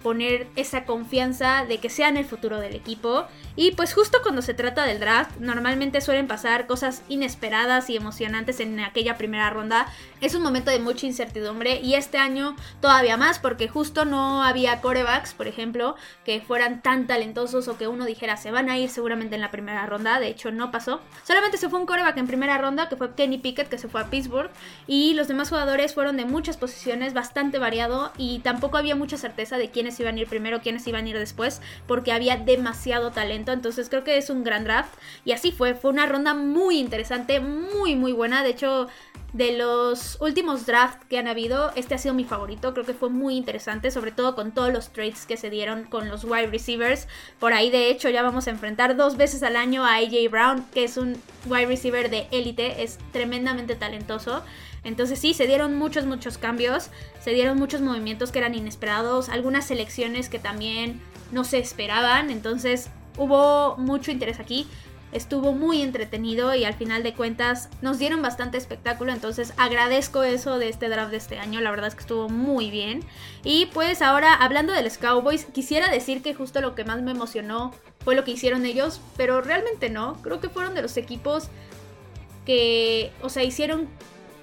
poner 0.03 0.47
esa 0.57 0.85
confianza 0.85 1.65
de 1.67 1.79
que 1.79 1.91
sean 1.91 2.17
el 2.17 2.25
futuro 2.25 2.61
del 2.61 2.75
equipo. 2.75 3.27
Y 3.57 3.73
pues 3.73 3.95
justo 3.95 4.19
cuando 4.23 4.43
se 4.43 4.55
trata 4.55 4.85
del 4.85 5.01
draft, 5.01 5.39
normalmente 5.41 6.01
suelen 6.01 6.29
pasar 6.29 6.67
cosas 6.67 7.03
inesperadas 7.09 7.91
y 7.91 7.97
emocionantes 7.97 8.61
en 8.61 8.81
aquella 8.81 9.19
primera 9.19 9.51
ronda. 9.51 9.87
Es 10.21 10.35
un 10.35 10.43
momento 10.43 10.71
de 10.71 10.79
mucha 10.79 11.07
incertidumbre 11.07 11.81
y 11.81 11.95
este 11.95 12.19
año 12.19 12.55
todavía 12.81 13.17
más 13.17 13.39
porque 13.39 13.69
justo 13.69 14.05
no 14.05 14.45
había 14.45 14.81
corebacks, 14.81 15.35
por 15.35 15.49
ejemplo, 15.49 15.97
que 16.25 16.41
fueran 16.41 16.83
tan 16.83 17.07
talentosos 17.07 17.67
o 17.69 17.77
que 17.77 17.89
uno 17.89 18.05
dijera 18.05 18.37
se 18.37 18.51
van 18.51 18.71
a 18.71 18.79
ir 18.79 18.91
seguramente 18.91 19.35
en 19.35 19.41
la 19.41 19.51
primera 19.51 19.85
ronda. 19.87 20.21
De 20.21 20.29
hecho, 20.29 20.53
no 20.53 20.71
pasó. 20.71 21.01
Solamente 21.25 21.57
se 21.57 21.69
fue 21.69 21.81
un 21.81 21.87
coreback 21.87 22.17
en 22.19 22.27
primera 22.27 22.59
ronda 22.59 22.89
que 22.89 22.97
fue 22.97 23.15
Kenny 23.15 23.39
Pickett 23.39 23.69
que 23.69 23.79
se 23.79 23.89
fue 23.89 24.01
a 24.01 24.11
Pittsburgh 24.11 24.51
y 24.87 25.15
los 25.15 25.27
demás 25.27 25.49
jugadores 25.49 25.95
fueron 25.95 26.17
de 26.17 26.25
muchas 26.25 26.57
posiciones, 26.57 27.15
bastante 27.15 27.59
variado 27.59 28.13
y 28.17 28.39
tampoco 28.41 28.77
había 28.77 28.95
mucha 28.95 29.17
certeza 29.17 29.59
de 29.59 29.71
quién 29.71 29.88
iban 30.01 30.17
a 30.17 30.21
ir 30.21 30.29
primero, 30.29 30.61
quiénes 30.61 30.87
iban 30.87 31.05
a 31.05 31.09
ir 31.09 31.19
después, 31.19 31.61
porque 31.87 32.13
había 32.13 32.37
demasiado 32.37 33.11
talento. 33.11 33.53
Entonces 33.53 33.89
creo 33.89 34.05
que 34.05 34.17
es 34.17 34.31
un 34.31 34.45
gran 34.45 34.65
draft. 34.65 34.95
Y 35.25 35.33
así 35.33 35.53
fue. 35.53 35.75
Fue 35.75 35.91
una 35.91 36.07
ronda 36.07 36.35
muy 36.35 36.79
interesante, 36.79 37.41
muy, 37.41 37.97
muy 37.97 38.13
buena. 38.13 38.43
De 38.43 38.51
hecho, 38.51 38.89
de 39.33 39.53
los 39.53 40.17
últimos 40.21 40.65
drafts 40.65 41.05
que 41.07 41.19
han 41.19 41.29
habido, 41.29 41.71
este 41.75 41.95
ha 41.95 41.99
sido 41.99 42.15
mi 42.15 42.25
favorito. 42.25 42.73
Creo 42.73 42.87
que 42.87 42.95
fue 42.95 43.11
muy 43.11 43.37
interesante, 43.37 43.91
sobre 43.91 44.11
todo 44.11 44.35
con 44.35 44.53
todos 44.53 44.73
los 44.73 44.91
trades 44.91 45.27
que 45.27 45.37
se 45.37 45.51
dieron 45.51 45.85
con 45.85 46.09
los 46.09 46.25
wide 46.25 46.47
receivers. 46.47 47.09
Por 47.39 47.53
ahí, 47.53 47.71
de 47.71 47.91
hecho, 47.91 48.09
ya 48.09 48.23
vamos 48.23 48.47
a 48.47 48.51
enfrentar 48.51 48.97
dos 48.97 49.17
veces 49.17 49.43
al 49.43 49.57
año 49.57 49.85
a 49.85 49.97
AJ 49.97 50.31
Brown, 50.31 50.65
que 50.73 50.85
es 50.85 50.97
un 50.97 51.21
wide 51.47 51.67
receiver 51.67 52.09
de 52.09 52.27
élite, 52.31 52.83
es 52.83 52.99
tremendamente 53.13 53.75
talentoso. 53.75 54.43
Entonces 54.85 55.19
sí, 55.19 55.35
se 55.35 55.47
dieron 55.47 55.77
muchos, 55.77 56.07
muchos 56.07 56.39
cambios, 56.39 56.91
se 57.21 57.33
dieron 57.33 57.59
muchos 57.59 57.83
movimientos 57.83 58.33
que 58.33 58.39
eran 58.39 58.55
inesperados, 58.55 59.29
algunas 59.29 59.67
selecciones 59.67 60.29
que 60.29 60.39
también 60.39 61.01
no 61.33 61.45
se 61.45 61.59
esperaban, 61.59 62.31
entonces 62.31 62.89
hubo 63.19 63.77
mucho 63.77 64.11
interés 64.11 64.41
aquí. 64.41 64.67
Estuvo 65.13 65.53
muy 65.53 65.83
entretenido 65.83 66.55
y 66.55 66.65
al 66.65 66.75
final 66.75 67.03
de 67.03 67.15
cuentas 67.15 67.71
nos 67.81 67.99
dieron 67.99 68.21
bastante 68.21 68.59
espectáculo, 68.59 69.13
entonces 69.13 69.55
agradezco 69.57 70.23
eso 70.23 70.59
de 70.59 70.69
este 70.69 70.89
draft 70.89 71.11
de 71.11 71.17
este 71.17 71.39
año, 71.39 71.61
la 71.61 71.71
verdad 71.71 71.89
es 71.89 71.95
que 71.95 72.03
estuvo 72.03 72.29
muy 72.29 72.71
bien. 72.71 73.03
Y 73.43 73.67
pues 73.67 74.03
ahora 74.03 74.35
hablando 74.35 74.73
de 74.73 74.83
los 74.83 74.99
Cowboys, 74.99 75.47
quisiera 75.47 75.91
decir 75.91 76.23
que 76.23 76.35
justo 76.35 76.61
lo 76.61 76.75
que 76.75 76.85
más 76.85 77.01
me 77.01 77.13
emocionó 77.13 77.73
fue 78.05 78.15
lo 78.15 78.25
que 78.25 78.33
hicieron 78.33 78.67
ellos, 78.67 79.01
pero 79.17 79.41
realmente 79.41 79.91
no, 79.91 80.21
creo 80.23 80.41
que 80.41 80.49
fueron 80.49 80.75
de 80.75 80.83
los 80.83 80.97
equipos 80.97 81.49
que, 82.45 83.13
o 83.23 83.29
sea, 83.29 83.45
hicieron 83.45 83.89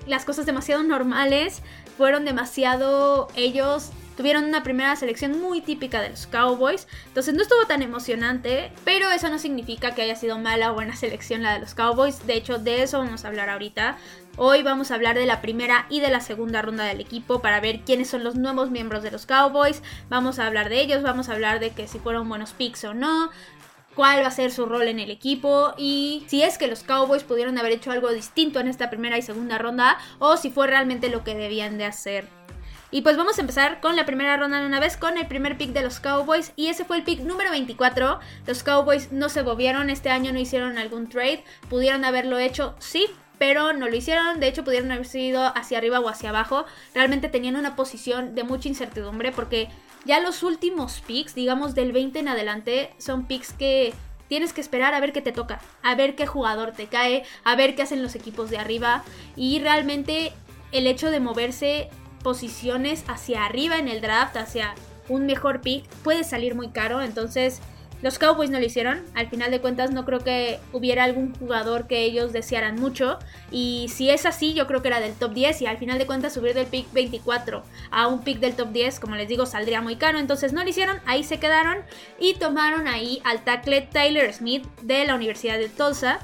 las 0.08 0.26
cosas 0.26 0.46
demasiado 0.46 0.84
normales, 0.84 1.62
fueron 1.98 2.26
demasiado 2.26 3.28
ellos 3.36 3.92
tuvieron 4.16 4.46
una 4.46 4.64
primera 4.64 4.96
selección 4.96 5.42
muy 5.42 5.62
típica 5.62 6.02
de 6.02 6.10
los 6.10 6.28
Cowboys, 6.28 6.88
entonces 7.08 7.34
no 7.34 7.42
estuvo 7.42 7.66
tan 7.68 7.82
emocionante, 7.82 8.72
pero 8.84 9.12
eso 9.12 9.30
no 9.30 9.40
significa 9.40 9.94
que 9.94 10.04
haya 10.04 10.16
sido 10.16 10.38
mala 10.40 10.72
o 10.72 10.76
buena 10.76 10.96
selección 10.96 11.44
la 11.44 11.54
de 11.54 11.60
los 11.60 11.76
Cowboys, 11.76 12.26
de 12.26 12.36
hecho 12.36 12.58
de 12.58 12.84
eso 12.84 13.00
vamos 13.00 13.26
a 13.26 13.28
hablar 13.28 13.50
ahorita. 13.50 13.98
Hoy 14.38 14.64
vamos 14.64 14.92
a 14.92 14.96
hablar 14.96 15.16
de 15.16 15.26
la 15.26 15.40
primera 15.42 15.86
y 15.90 16.02
de 16.02 16.10
la 16.10 16.20
segunda 16.20 16.62
ronda 16.62 16.84
del 16.84 17.00
equipo 17.00 17.40
para 17.40 17.62
ver 17.62 17.82
quiénes 17.86 18.10
son 18.10 18.26
los 18.26 18.36
nuevos 18.36 18.70
miembros 18.70 19.02
de 19.02 19.10
los 19.10 19.26
Cowboys. 19.26 19.82
Vamos 20.10 20.40
a 20.40 20.48
hablar 20.48 20.68
de 20.68 20.82
ellos, 20.82 21.04
vamos 21.04 21.30
a 21.30 21.34
hablar 21.34 21.62
de 21.62 21.70
que 21.70 21.88
si 21.88 22.00
fueron 22.00 22.28
buenos 22.28 22.52
picks 22.52 22.84
o 22.84 22.94
no, 22.94 23.30
cuál 23.96 24.22
va 24.24 24.28
a 24.28 24.32
ser 24.32 24.52
su 24.52 24.66
rol 24.66 24.88
en 24.88 25.00
el 25.00 25.10
equipo 25.10 25.74
y 25.78 26.26
si 26.28 26.44
es 26.44 26.58
que 26.58 26.68
los 26.68 26.84
Cowboys 26.84 27.24
pudieron 27.24 27.58
haber 27.58 27.72
hecho 27.72 27.92
algo 27.92 28.12
distinto 28.12 28.60
en 28.60 28.68
esta 28.68 28.90
primera 28.90 29.18
y 29.18 29.22
segunda 29.22 29.58
ronda 29.58 29.98
o 30.20 30.38
si 30.38 30.50
fue 30.50 30.68
realmente 30.68 31.10
lo 31.10 31.24
que 31.24 31.36
debían 31.36 31.78
de 31.78 31.86
hacer. 31.86 32.28
Y 32.92 33.02
pues 33.02 33.18
vamos 33.18 33.38
a 33.38 33.42
empezar 33.42 33.82
con 33.82 33.96
la 33.96 34.06
primera 34.06 34.38
ronda 34.38 34.60
de 34.60 34.68
una 34.68 34.80
vez 34.80 34.96
con 34.96 35.18
el 35.18 35.28
primer 35.28 35.58
pick 35.58 35.72
de 35.72 35.82
los 35.82 36.00
Cowboys 36.00 36.54
y 36.56 36.68
ese 36.68 36.86
fue 36.86 36.98
el 36.98 37.04
pick 37.04 37.22
número 37.22 37.52
24. 37.52 38.20
Los 38.46 38.64
Cowboys 38.64 39.12
no 39.12 39.30
se 39.30 39.44
movieron 39.44 39.90
este 39.90 40.10
año, 40.10 40.32
no 40.32 40.40
hicieron 40.40 40.78
algún 40.78 41.10
trade, 41.10 41.44
pudieron 41.70 42.06
haberlo 42.06 42.38
hecho, 42.38 42.76
sí, 42.80 43.08
pero 43.38 43.74
no 43.74 43.90
lo 43.90 43.96
hicieron. 43.96 44.40
De 44.40 44.48
hecho, 44.48 44.64
pudieron 44.64 44.92
haber 44.92 45.06
sido 45.06 45.46
hacia 45.58 45.78
arriba 45.78 46.00
o 46.00 46.08
hacia 46.08 46.30
abajo. 46.30 46.66
Realmente 46.94 47.28
tenían 47.28 47.56
una 47.56 47.76
posición 47.76 48.36
de 48.36 48.44
mucha 48.44 48.70
incertidumbre 48.70 49.32
porque 49.32 49.68
ya 50.06 50.20
los 50.20 50.44
últimos 50.44 51.02
picks, 51.06 51.36
digamos 51.36 51.76
del 51.76 51.92
20 51.92 52.20
en 52.20 52.28
adelante, 52.28 52.94
son 52.98 53.26
picks 53.26 53.54
que 53.54 53.94
tienes 54.28 54.54
que 54.54 54.62
esperar 54.62 54.94
a 54.94 55.00
ver 55.00 55.14
qué 55.14 55.22
te 55.22 55.32
toca, 55.32 55.60
a 55.84 55.96
ver 55.96 56.16
qué 56.16 56.26
jugador 56.26 56.72
te 56.72 56.88
cae, 56.88 57.24
a 57.44 57.56
ver 57.56 57.76
qué 57.76 57.84
hacen 57.84 58.02
los 58.02 58.16
equipos 58.16 58.50
de 58.50 58.58
arriba. 58.58 59.04
Y 59.36 59.60
realmente 59.60 60.32
el 60.72 60.88
hecho 60.88 61.12
de 61.12 61.20
moverse 61.20 61.90
posiciones 62.24 63.04
hacia 63.08 63.46
arriba 63.46 63.78
en 63.78 63.88
el 63.88 64.02
draft, 64.02 64.38
hacia 64.38 64.74
un 65.10 65.26
mejor 65.26 65.62
pick, 65.62 65.88
puede 66.04 66.24
salir 66.24 66.56
muy 66.56 66.70
caro. 66.70 67.02
Entonces 67.02 67.62
los 68.02 68.20
Cowboys 68.20 68.50
no 68.50 68.60
lo 68.60 68.66
hicieron. 68.66 69.04
Al 69.16 69.30
final 69.30 69.52
de 69.52 69.62
cuentas 69.62 69.92
no 69.92 70.06
creo 70.06 70.20
que 70.20 70.60
hubiera 70.74 71.04
algún 71.04 71.34
jugador 71.34 71.88
que 71.88 72.04
ellos 72.04 72.34
desearan 72.34 72.76
mucho. 72.76 73.18
Y 73.52 73.88
si 73.90 74.10
es 74.10 74.26
así, 74.26 74.54
yo 74.54 74.68
creo 74.68 74.82
que 74.82 74.90
era 74.90 75.00
del 75.00 75.14
top 75.14 75.34
10. 75.34 75.62
Y 75.62 75.66
al 75.66 75.78
final 75.78 75.98
de 75.98 76.06
cuentas 76.06 76.34
subir 76.34 76.54
del 76.54 76.68
pick 76.68 76.92
24 76.94 77.64
a 77.92 78.08
un 78.08 78.24
pick 78.24 78.40
del 78.40 78.56
top 78.56 78.72
10, 78.72 79.00
como 79.00 79.16
les 79.16 79.28
digo, 79.28 79.46
saldría 79.46 79.82
muy 79.82 79.96
caro. 79.96 80.20
Entonces 80.20 80.54
no 80.54 80.64
lo 80.64 80.70
hicieron. 80.70 80.98
Ahí 81.06 81.24
se 81.24 81.40
quedaron. 81.40 81.78
Y 82.20 82.36
tomaron 82.36 82.88
ahí 82.88 83.22
al 83.24 83.44
tackle 83.44 83.82
Tyler 83.82 84.34
Smith 84.34 84.66
de 84.82 85.06
la 85.06 85.16
Universidad 85.16 85.58
de 85.58 85.70
Tulsa. 85.70 86.20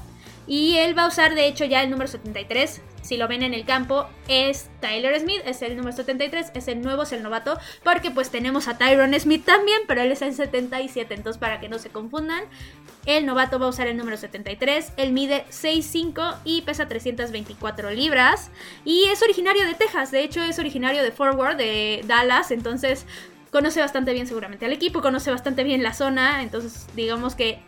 Y 0.46 0.76
él 0.76 0.96
va 0.96 1.04
a 1.04 1.08
usar 1.08 1.34
de 1.34 1.46
hecho 1.46 1.64
ya 1.64 1.82
el 1.82 1.90
número 1.90 2.08
73 2.08 2.82
si 3.02 3.16
lo 3.16 3.28
ven 3.28 3.42
en 3.42 3.52
el 3.52 3.64
campo, 3.64 4.06
es 4.28 4.70
Tyler 4.80 5.20
Smith, 5.20 5.42
es 5.44 5.60
el 5.62 5.76
número 5.76 5.94
73, 5.94 6.52
es 6.54 6.68
el 6.68 6.80
nuevo, 6.80 7.02
es 7.02 7.12
el 7.12 7.22
novato, 7.22 7.58
porque 7.84 8.10
pues 8.10 8.30
tenemos 8.30 8.68
a 8.68 8.78
Tyron 8.78 9.12
Smith 9.18 9.44
también, 9.44 9.80
pero 9.86 10.00
él 10.00 10.10
es 10.10 10.22
el 10.22 10.34
77, 10.34 11.12
entonces 11.14 11.38
para 11.38 11.60
que 11.60 11.68
no 11.68 11.78
se 11.78 11.90
confundan, 11.90 12.44
el 13.04 13.26
novato 13.26 13.58
va 13.58 13.66
a 13.66 13.68
usar 13.68 13.88
el 13.88 13.96
número 13.96 14.16
73, 14.16 14.92
él 14.96 15.12
mide 15.12 15.44
6'5 15.50 16.36
y 16.44 16.62
pesa 16.62 16.88
324 16.88 17.90
libras, 17.90 18.50
y 18.84 19.04
es 19.04 19.22
originario 19.22 19.66
de 19.66 19.74
Texas, 19.74 20.10
de 20.10 20.22
hecho 20.22 20.42
es 20.42 20.58
originario 20.58 21.02
de 21.02 21.12
Forward, 21.12 21.56
de 21.56 22.02
Dallas, 22.06 22.50
entonces 22.50 23.04
conoce 23.50 23.80
bastante 23.80 24.12
bien 24.12 24.26
seguramente 24.26 24.64
al 24.64 24.72
equipo, 24.72 25.02
conoce 25.02 25.30
bastante 25.30 25.64
bien 25.64 25.82
la 25.82 25.92
zona, 25.92 26.42
entonces 26.42 26.86
digamos 26.94 27.34
que 27.34 27.60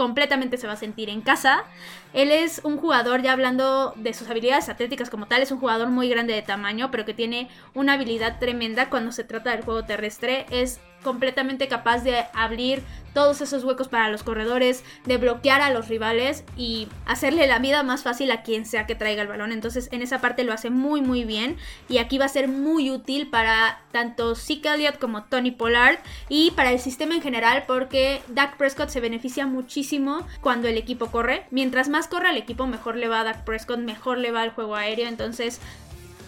completamente 0.00 0.56
se 0.56 0.66
va 0.66 0.72
a 0.72 0.76
sentir 0.76 1.10
en 1.10 1.20
casa. 1.20 1.64
Él 2.12 2.30
es 2.30 2.60
un 2.64 2.76
jugador, 2.76 3.22
ya 3.22 3.32
hablando 3.32 3.92
de 3.96 4.14
sus 4.14 4.28
habilidades 4.28 4.68
atléticas 4.68 5.10
como 5.10 5.26
tal, 5.26 5.42
es 5.42 5.52
un 5.52 5.60
jugador 5.60 5.88
muy 5.88 6.08
grande 6.08 6.34
de 6.34 6.42
tamaño, 6.42 6.90
pero 6.90 7.04
que 7.04 7.14
tiene 7.14 7.48
una 7.74 7.94
habilidad 7.94 8.38
tremenda 8.38 8.90
cuando 8.90 9.12
se 9.12 9.24
trata 9.24 9.50
del 9.50 9.64
juego 9.64 9.84
terrestre. 9.84 10.46
Es 10.50 10.80
completamente 11.02 11.68
capaz 11.68 12.04
de 12.04 12.24
abrir 12.34 12.82
todos 13.12 13.40
esos 13.40 13.64
huecos 13.64 13.88
para 13.88 14.08
los 14.08 14.22
corredores, 14.22 14.84
de 15.04 15.16
bloquear 15.16 15.62
a 15.62 15.70
los 15.70 15.88
rivales 15.88 16.44
y 16.56 16.88
hacerle 17.06 17.46
la 17.48 17.58
vida 17.58 17.82
más 17.82 18.04
fácil 18.04 18.30
a 18.30 18.42
quien 18.42 18.64
sea 18.64 18.86
que 18.86 18.94
traiga 18.94 19.22
el 19.22 19.28
balón. 19.28 19.50
Entonces 19.50 19.88
en 19.90 20.02
esa 20.02 20.20
parte 20.20 20.44
lo 20.44 20.52
hace 20.52 20.70
muy 20.70 21.00
muy 21.00 21.24
bien 21.24 21.56
y 21.88 21.98
aquí 21.98 22.18
va 22.18 22.26
a 22.26 22.28
ser 22.28 22.46
muy 22.46 22.90
útil 22.90 23.28
para 23.28 23.82
tanto 23.90 24.36
Zeke 24.36 24.68
Elliott 24.68 24.98
como 24.98 25.24
Tony 25.24 25.50
Pollard 25.50 25.98
y 26.28 26.52
para 26.52 26.70
el 26.70 26.78
sistema 26.78 27.14
en 27.14 27.22
general 27.22 27.64
porque 27.66 28.22
Dak 28.28 28.56
Prescott 28.56 28.90
se 28.90 29.00
beneficia 29.00 29.46
muchísimo 29.46 30.26
cuando 30.40 30.68
el 30.68 30.76
equipo 30.76 31.06
corre. 31.06 31.46
Mientras 31.50 31.88
más 31.88 31.99
corre 32.08 32.30
el 32.30 32.36
equipo 32.36 32.66
mejor 32.66 32.96
le 32.96 33.08
va 33.08 33.20
a 33.20 33.24
Dak 33.24 33.44
Prescott, 33.44 33.78
mejor 33.78 34.18
le 34.18 34.32
va 34.32 34.44
el 34.44 34.50
juego 34.50 34.76
aéreo. 34.76 35.08
Entonces 35.08 35.60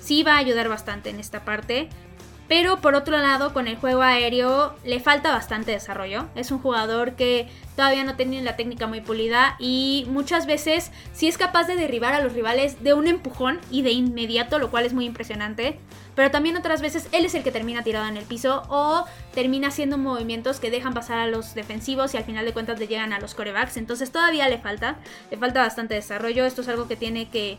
sí 0.00 0.22
va 0.22 0.34
a 0.34 0.38
ayudar 0.38 0.68
bastante 0.68 1.10
en 1.10 1.20
esta 1.20 1.44
parte. 1.44 1.88
Pero 2.52 2.82
por 2.82 2.94
otro 2.94 3.16
lado, 3.16 3.54
con 3.54 3.66
el 3.66 3.78
juego 3.78 4.02
aéreo 4.02 4.74
le 4.84 5.00
falta 5.00 5.32
bastante 5.32 5.70
desarrollo. 5.70 6.26
Es 6.34 6.50
un 6.50 6.58
jugador 6.58 7.14
que 7.14 7.48
todavía 7.76 8.04
no 8.04 8.14
tiene 8.14 8.42
la 8.42 8.56
técnica 8.56 8.86
muy 8.86 9.00
pulida 9.00 9.56
y 9.58 10.04
muchas 10.10 10.44
veces 10.44 10.90
sí 11.14 11.28
es 11.28 11.38
capaz 11.38 11.66
de 11.66 11.76
derribar 11.76 12.12
a 12.12 12.20
los 12.20 12.34
rivales 12.34 12.84
de 12.84 12.92
un 12.92 13.06
empujón 13.06 13.58
y 13.70 13.80
de 13.80 13.92
inmediato, 13.92 14.58
lo 14.58 14.70
cual 14.70 14.84
es 14.84 14.92
muy 14.92 15.06
impresionante. 15.06 15.78
Pero 16.14 16.30
también 16.30 16.58
otras 16.58 16.82
veces 16.82 17.08
él 17.12 17.24
es 17.24 17.34
el 17.34 17.42
que 17.42 17.52
termina 17.52 17.84
tirado 17.84 18.06
en 18.06 18.18
el 18.18 18.24
piso 18.26 18.64
o 18.68 19.06
termina 19.34 19.68
haciendo 19.68 19.96
movimientos 19.96 20.60
que 20.60 20.70
dejan 20.70 20.92
pasar 20.92 21.20
a 21.20 21.28
los 21.28 21.54
defensivos 21.54 22.12
y 22.12 22.18
al 22.18 22.24
final 22.24 22.44
de 22.44 22.52
cuentas 22.52 22.78
le 22.78 22.86
llegan 22.86 23.14
a 23.14 23.18
los 23.18 23.34
corebacks. 23.34 23.78
Entonces 23.78 24.12
todavía 24.12 24.46
le 24.50 24.58
falta, 24.58 24.96
le 25.30 25.38
falta 25.38 25.62
bastante 25.62 25.94
desarrollo. 25.94 26.44
Esto 26.44 26.60
es 26.60 26.68
algo 26.68 26.86
que 26.86 26.96
tiene 26.96 27.30
que 27.30 27.56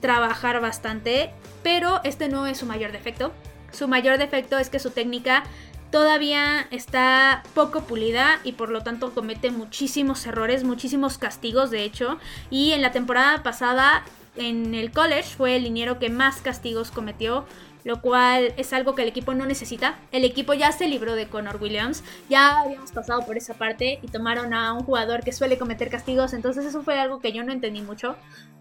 trabajar 0.00 0.60
bastante, 0.60 1.30
pero 1.62 2.00
este 2.02 2.28
no 2.28 2.48
es 2.48 2.58
su 2.58 2.66
mayor 2.66 2.90
defecto. 2.90 3.32
Su 3.74 3.88
mayor 3.88 4.18
defecto 4.18 4.58
es 4.58 4.70
que 4.70 4.78
su 4.78 4.90
técnica 4.90 5.44
todavía 5.90 6.66
está 6.70 7.42
poco 7.54 7.82
pulida 7.82 8.40
y 8.42 8.52
por 8.52 8.70
lo 8.70 8.82
tanto 8.82 9.14
comete 9.14 9.50
muchísimos 9.50 10.26
errores, 10.26 10.64
muchísimos 10.64 11.18
castigos 11.18 11.70
de 11.70 11.84
hecho. 11.84 12.18
Y 12.50 12.72
en 12.72 12.82
la 12.82 12.92
temporada 12.92 13.42
pasada 13.42 14.04
en 14.36 14.74
el 14.74 14.90
college 14.90 15.36
fue 15.36 15.56
el 15.56 15.64
liniero 15.64 15.98
que 15.98 16.10
más 16.10 16.40
castigos 16.40 16.90
cometió, 16.90 17.46
lo 17.84 18.00
cual 18.00 18.54
es 18.56 18.72
algo 18.72 18.94
que 18.94 19.02
el 19.02 19.08
equipo 19.08 19.34
no 19.34 19.46
necesita. 19.46 19.98
El 20.10 20.24
equipo 20.24 20.54
ya 20.54 20.72
se 20.72 20.88
libró 20.88 21.14
de 21.14 21.28
Connor 21.28 21.62
Williams, 21.62 22.02
ya 22.28 22.60
habíamos 22.60 22.90
pasado 22.90 23.24
por 23.24 23.36
esa 23.36 23.54
parte 23.54 24.00
y 24.02 24.08
tomaron 24.08 24.54
a 24.54 24.72
un 24.72 24.82
jugador 24.84 25.22
que 25.22 25.32
suele 25.32 25.58
cometer 25.58 25.90
castigos, 25.90 26.32
entonces 26.32 26.64
eso 26.64 26.82
fue 26.82 26.98
algo 26.98 27.20
que 27.20 27.32
yo 27.32 27.44
no 27.44 27.52
entendí 27.52 27.82
mucho. 27.82 28.16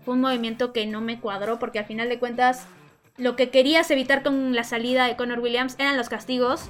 Fue 0.06 0.14
un 0.14 0.22
movimiento 0.22 0.74
que 0.74 0.86
no 0.86 1.02
me 1.02 1.20
cuadró 1.20 1.58
porque 1.58 1.80
al 1.80 1.86
final 1.86 2.10
de 2.10 2.20
cuentas 2.20 2.68
lo 3.18 3.36
que 3.36 3.50
querías 3.50 3.92
evitar 3.92 4.24
con 4.24 4.56
la 4.56 4.64
salida 4.64 5.06
de 5.08 5.16
Connor 5.16 5.40
Williams 5.40 5.76
eran 5.78 5.98
los 5.98 6.10
castigos, 6.10 6.70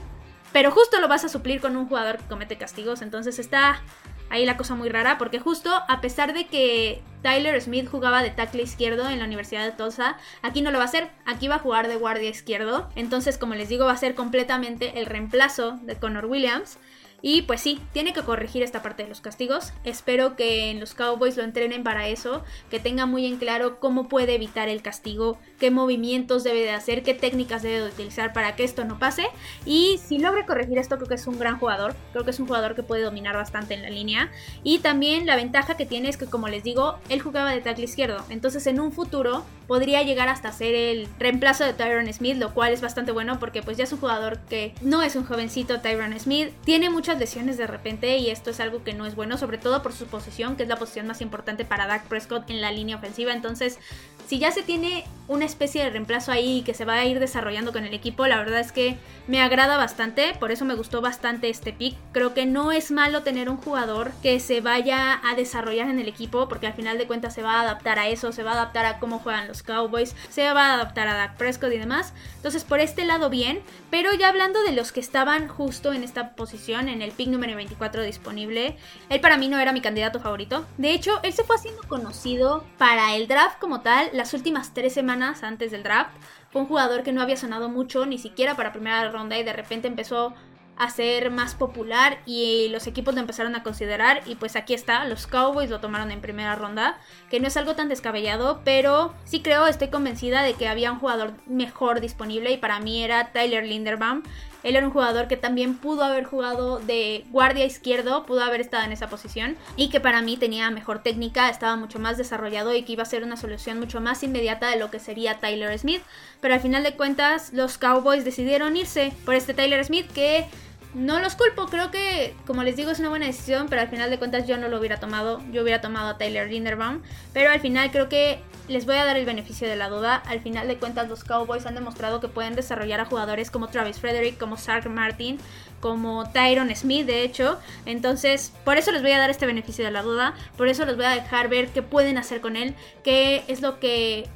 pero 0.52 0.72
justo 0.72 1.00
lo 1.00 1.08
vas 1.08 1.24
a 1.24 1.30
suplir 1.30 1.62
con 1.62 1.76
un 1.76 1.88
jugador 1.88 2.18
que 2.18 2.26
comete 2.26 2.58
castigos, 2.58 3.02
entonces 3.02 3.40
está 3.40 3.82
ahí 4.30 4.46
la 4.46 4.58
cosa 4.58 4.76
muy 4.76 4.90
rara, 4.90 5.18
porque 5.18 5.40
justo 5.40 5.72
a 5.88 6.02
pesar 6.02 6.34
de 6.34 6.48
que 6.48 7.02
Tyler 7.22 7.62
Smith 7.62 7.88
jugaba 7.88 8.22
de 8.22 8.32
tackle 8.32 8.64
izquierdo 8.64 9.10
en 9.10 9.20
la 9.20 9.26
Universidad 9.26 9.64
de 9.64 9.72
Tulsa, 9.72 10.18
aquí 10.42 10.62
no 10.62 10.72
lo 10.72 10.80
va 10.80 10.86
a 10.86 10.88
hacer, 10.88 11.12
aquí 11.26 11.48
va 11.48 11.56
a 11.56 11.60
jugar 11.60 11.88
de 11.88 11.96
guardia 11.96 12.30
izquierdo, 12.30 12.90
entonces 12.96 13.38
como 13.38 13.56
les 13.56 13.70
digo 13.70 13.86
va 13.86 13.94
a 13.94 13.98
ser 13.98 14.16
completamente 14.16 15.00
el 15.00 15.06
reemplazo 15.06 15.80
de 15.84 15.96
Connor 15.96 16.26
Williams. 16.26 16.78
Y 17.26 17.44
pues 17.44 17.62
sí, 17.62 17.80
tiene 17.94 18.12
que 18.12 18.22
corregir 18.22 18.64
esta 18.64 18.84
parte 18.84 19.04
de 19.04 19.10
los 19.10 19.22
castigos. 19.22 19.72
Espero 19.86 20.36
que 20.36 20.70
en 20.70 20.82
los 20.82 20.94
Cowboys 20.94 21.38
lo 21.38 21.44
entrenen 21.44 21.82
para 21.82 22.10
eso, 22.10 22.44
que 22.70 22.82
tenga 22.82 23.06
muy 23.06 23.26
en 23.26 23.38
claro 23.38 23.80
cómo 23.80 24.10
puede 24.10 24.36
evitar 24.36 24.68
el 24.68 24.82
castigo, 24.82 25.40
qué 25.58 25.72
movimientos 25.72 26.44
debe 26.44 26.60
de 26.64 26.72
hacer, 26.72 27.02
qué 27.02 27.14
técnicas 27.14 27.64
debe 27.64 27.80
de 27.80 27.88
utilizar 27.88 28.34
para 28.34 28.58
que 28.58 28.66
esto 28.66 28.84
no 28.84 29.00
pase. 29.00 29.24
Y 29.66 30.02
si 30.06 30.20
logra 30.20 30.46
corregir 30.46 30.78
esto, 30.78 30.98
creo 30.98 31.08
que 31.08 31.16
es 31.16 31.26
un 31.26 31.40
gran 31.40 31.58
jugador. 31.60 31.96
Creo 32.12 32.26
que 32.26 32.32
es 32.32 32.40
un 32.42 32.48
jugador 32.48 32.76
que 32.76 32.84
puede 32.84 33.04
dominar 33.04 33.38
bastante 33.38 33.74
en 33.74 33.84
la 33.84 33.90
línea. 33.90 34.30
Y 34.62 34.80
también 34.80 35.26
la 35.26 35.38
ventaja 35.38 35.78
que 35.78 35.86
tiene 35.86 36.10
es 36.10 36.18
que, 36.18 36.26
como 36.26 36.50
les 36.50 36.66
digo, 36.66 37.00
él 37.08 37.22
jugaba 37.22 37.52
de 37.52 37.62
tackle 37.62 37.86
izquierdo. 37.86 38.26
Entonces 38.30 38.68
en 38.68 38.82
un 38.82 38.92
futuro 38.92 39.46
podría 39.68 40.04
llegar 40.04 40.28
hasta 40.28 40.52
ser 40.52 40.76
el 40.76 41.08
reemplazo 41.20 41.64
de 41.64 41.74
Tyron 41.74 42.12
Smith, 42.12 42.36
lo 42.38 42.54
cual 42.54 42.74
es 42.74 42.82
bastante 42.82 43.14
bueno 43.14 43.40
porque 43.40 43.64
pues 43.64 43.78
ya 43.78 43.86
es 43.86 43.94
un 43.94 44.00
jugador 44.00 44.40
que 44.50 44.76
no 44.82 45.02
es 45.02 45.16
un 45.16 45.24
jovencito 45.24 45.80
Tyron 45.80 46.20
Smith. 46.20 46.50
Tiene 46.66 46.90
muchas 47.14 47.20
lesiones 47.20 47.58
de 47.58 47.68
repente 47.68 48.18
y 48.18 48.30
esto 48.30 48.50
es 48.50 48.60
algo 48.60 48.84
que 48.84 48.94
no 48.94 49.06
es 49.06 49.16
bueno, 49.16 49.38
sobre 49.38 49.58
todo 49.58 49.82
por 49.82 49.94
su 49.94 50.06
posición, 50.06 50.56
que 50.56 50.64
es 50.64 50.70
la 50.70 50.78
posición 50.78 51.08
más 51.08 51.22
importante 51.22 51.66
para 51.66 51.88
Dak 51.88 52.08
Prescott 52.08 52.50
en 52.50 52.62
la 52.62 52.72
línea 52.72 52.96
ofensiva. 52.96 53.34
Entonces, 53.34 53.80
si 54.28 54.40
ya 54.40 54.52
se 54.52 54.64
tiene 54.64 55.06
una 55.28 55.46
especie 55.46 55.84
de 55.84 55.90
reemplazo 55.90 56.32
ahí 56.32 56.64
que 56.64 56.74
se 56.74 56.86
va 56.86 56.96
a 56.96 57.06
ir 57.06 57.20
desarrollando 57.20 57.72
con 57.72 57.86
el 57.86 57.94
equipo, 57.94 58.26
la 58.28 58.38
verdad 58.38 58.60
es 58.60 58.72
que 58.72 58.98
me 59.28 59.42
agrada 59.42 59.78
bastante, 59.78 60.34
por 60.40 60.52
eso 60.52 60.66
me 60.66 60.76
gustó 60.76 61.02
bastante 61.02 61.50
este 61.50 61.72
pick. 61.72 61.96
Creo 62.12 62.34
que 62.34 62.46
no 62.46 62.72
es 62.72 62.92
malo 62.92 63.24
tener 63.24 63.50
un 63.50 63.58
jugador 63.58 64.12
que 64.22 64.40
se 64.40 64.62
vaya 64.62 65.22
a 65.24 65.36
desarrollar 65.36 65.90
en 65.90 66.00
el 66.00 66.08
equipo, 66.08 66.48
porque 66.48 66.68
al 66.68 66.74
final 66.74 66.98
de 66.98 67.08
cuentas 67.08 67.34
se 67.34 67.42
va 67.42 67.60
a 67.60 67.62
adaptar 67.62 68.00
a 68.00 68.08
eso, 68.08 68.32
se 68.32 68.44
va 68.44 68.52
a 68.52 68.56
adaptar 68.56 68.86
a 68.86 69.00
cómo 69.00 69.20
juegan 69.20 69.48
los 69.48 69.62
Cowboys, 69.62 70.16
se 70.30 70.52
va 70.52 70.72
a 70.72 70.74
adaptar 70.74 71.08
a 71.08 71.14
Dak 71.14 71.38
Prescott 71.38 71.72
y 71.74 71.78
demás. 71.78 72.14
Entonces, 72.38 72.64
por 72.64 72.80
este 72.80 73.06
lado 73.06 73.30
bien, 73.30 73.62
pero 73.92 74.14
ya 74.14 74.30
hablando 74.30 74.64
de 74.64 74.72
los 74.72 74.92
que 74.92 75.00
estaban 75.00 75.48
justo 75.48 75.94
en 75.94 76.04
esta 76.04 76.36
posición, 76.36 76.90
en 76.90 77.02
el 77.04 77.12
pick 77.12 77.30
número 77.30 77.56
24 77.56 78.04
disponible, 78.04 78.78
él 79.10 79.22
para 79.22 79.38
mí 79.38 79.48
no 79.48 79.60
era 79.60 79.74
mi 79.74 79.82
candidato 79.82 80.20
favorito. 80.20 80.66
De 80.78 80.92
hecho, 80.92 81.20
él 81.24 81.34
se 81.34 81.44
fue 81.44 81.56
haciendo 81.56 81.84
conocido 81.84 82.64
para 82.78 83.16
el 83.16 83.28
draft 83.28 83.60
como 83.60 83.82
tal 83.82 84.10
las 84.14 84.34
últimas 84.34 84.74
tres 84.74 84.94
semanas 84.94 85.44
antes 85.44 85.72
del 85.72 85.84
draft. 85.84 86.16
Fue 86.52 86.62
un 86.62 86.68
jugador 86.68 87.04
que 87.04 87.12
no 87.12 87.22
había 87.22 87.38
sonado 87.38 87.70
mucho, 87.70 88.06
ni 88.06 88.18
siquiera 88.18 88.56
para 88.56 88.72
primera 88.72 89.10
ronda, 89.10 89.38
y 89.38 89.44
de 89.44 89.54
repente 89.54 89.88
empezó 89.88 90.34
a 90.78 90.90
ser 90.90 91.30
más 91.30 91.56
popular 91.56 92.20
y 92.26 92.70
los 92.70 92.88
equipos 92.88 93.14
lo 93.14 93.22
empezaron 93.22 93.56
a 93.56 93.64
considerar 93.64 94.22
y 94.26 94.36
pues 94.36 94.56
aquí 94.56 94.74
está, 94.74 95.06
los 95.06 95.28
Cowboys 95.28 95.70
lo 95.70 95.80
tomaron 95.80 96.12
en 96.12 96.22
primera 96.22 96.56
ronda, 96.56 97.00
que 97.30 97.40
no 97.40 97.48
es 97.48 97.58
algo 97.58 97.76
tan 97.76 97.90
descabellado, 97.90 98.62
pero 98.64 99.14
sí 99.24 99.42
creo, 99.42 99.68
estoy 99.68 99.90
convencida 99.90 100.42
de 100.42 100.54
que 100.54 100.68
había 100.68 100.92
un 100.92 101.00
jugador 101.00 101.34
mejor 101.46 102.02
disponible 102.02 102.52
y 102.52 102.58
para 102.58 102.80
mí 102.80 103.04
era 103.04 103.32
Tyler 103.32 103.66
Linderbaum, 103.66 104.24
Él 104.64 104.76
era 104.76 104.86
un 104.86 104.94
jugador 104.94 105.28
que 105.28 105.38
también 105.38 105.78
pudo 105.78 106.04
haber 106.04 106.24
jugado 106.24 106.80
de 106.80 107.26
guardia 107.30 107.66
izquierdo, 107.66 108.26
pudo 108.26 108.44
haber 108.44 108.62
estado 108.62 108.84
en 108.84 108.92
esa 108.92 109.10
posición 109.10 109.58
y 109.76 109.90
que 109.90 110.00
para 110.00 110.22
mí 110.22 110.38
tenía 110.38 110.70
mejor 110.72 111.04
técnica, 111.04 111.50
estaba 111.50 111.76
mucho 111.76 112.00
más 112.00 112.18
desarrollado 112.18 112.74
y 112.74 112.84
que 112.84 112.94
iba 112.94 113.04
a 113.04 113.08
ser 113.08 113.24
una 113.24 113.38
solución 113.38 113.80
mucho 113.80 114.02
más 114.02 114.24
inmediata 114.24 114.70
de 114.70 114.78
lo 114.78 114.90
que 114.90 115.00
sería 115.00 115.40
Tyler 115.40 115.78
Smith. 115.78 116.02
Pero 116.42 116.54
al 116.54 116.62
final 116.62 116.84
de 116.84 116.96
cuentas 116.96 117.52
los 117.54 117.78
Cowboys 117.78 118.26
decidieron 118.26 118.78
irse 118.78 119.14
por 119.26 119.36
este 119.36 119.54
Tyler 119.54 119.84
Smith 119.84 120.10
que 120.12 120.48
no 120.94 121.20
los 121.20 121.36
culpo, 121.36 121.66
creo 121.66 121.90
que, 121.90 122.36
como 122.46 122.64
les 122.64 122.76
digo, 122.76 122.92
es 122.92 123.00
una 123.00 123.10
buena 123.10 123.26
decisión, 123.26 123.68
pero 123.68 123.82
al 123.82 123.88
final 123.88 124.10
de 124.10 124.20
cuentas 124.20 124.48
yo 124.48 124.58
no 124.58 124.68
lo 124.68 124.78
hubiera 124.78 125.00
tomado. 125.00 125.42
Yo 125.52 125.64
hubiera 125.64 125.82
tomado 125.82 126.10
a 126.10 126.18
Tyler 126.18 126.50
Linderbaum. 126.50 127.02
Pero 127.34 127.52
al 127.52 127.60
final 127.60 127.90
creo 127.92 128.10
que 128.10 128.40
les 128.68 128.86
voy 128.86 128.96
a 128.96 129.06
dar 129.06 129.18
el 129.18 129.26
beneficio 129.26 129.68
de 129.68 129.76
la 129.76 129.90
duda. 129.90 130.24
Al 130.28 130.40
final 130.42 130.68
de 130.68 130.78
cuentas, 130.78 131.10
los 131.10 131.24
Cowboys 131.24 131.66
han 131.66 131.76
demostrado 131.76 132.20
que 132.20 132.28
pueden 132.28 132.56
desarrollar 132.56 133.00
a 133.00 133.06
jugadores 133.06 133.52
como 133.52 133.68
Travis 133.68 134.00
Frederick, 134.00 134.38
como 134.38 134.58
Sark 134.58 134.90
Martin, 134.90 135.38
como 135.80 136.30
Tyron 136.32 136.74
Smith, 136.76 137.06
de 137.06 137.24
hecho. 137.24 137.60
Entonces, 137.86 138.54
por 138.64 138.78
eso 138.78 138.92
les 138.92 139.02
voy 139.02 139.12
a 139.12 139.20
dar 139.20 139.30
este 139.30 139.46
beneficio 139.46 139.84
de 139.84 139.92
la 139.92 140.02
duda. 140.02 140.34
Por 140.58 140.68
eso 140.68 140.86
les 140.86 140.96
voy 140.96 141.06
a 141.06 141.12
dejar 141.12 141.50
ver 141.50 141.70
qué 141.70 141.82
pueden 141.82 142.18
hacer 142.18 142.42
con 142.42 142.56
él, 142.56 142.76
qué 143.04 143.44
es 143.48 143.62
lo 143.62 143.80
que 143.80 144.28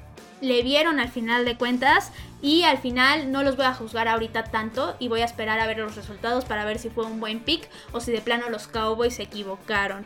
le 0.42 0.62
vieron 0.62 1.00
al 1.00 1.10
final 1.10 1.46
de 1.46 1.58
cuentas 1.58 2.12
y 2.42 2.64
al 2.64 2.78
final 2.78 3.32
no 3.32 3.44
los 3.44 3.56
voy 3.56 3.66
a 3.66 3.74
juzgar 3.74 4.08
ahorita 4.08 4.44
tanto 4.46 4.96
y 5.00 5.08
voy 5.08 5.22
a 5.22 5.26
esperar 5.26 5.60
a 5.60 5.68
ver 5.68 5.80
los 5.80 5.96
resultados 5.96 6.46
para 6.46 6.66
ver 6.66 6.78
si 6.78 6.90
fue 6.90 7.06
un 7.06 7.20
buen 7.20 7.40
pick 7.40 7.68
o 7.92 8.00
si 8.00 8.12
de 8.12 8.22
plano 8.22 8.50
los 8.50 8.68
Cowboys 8.68 9.16
se 9.16 9.24
equivocaron. 9.24 10.06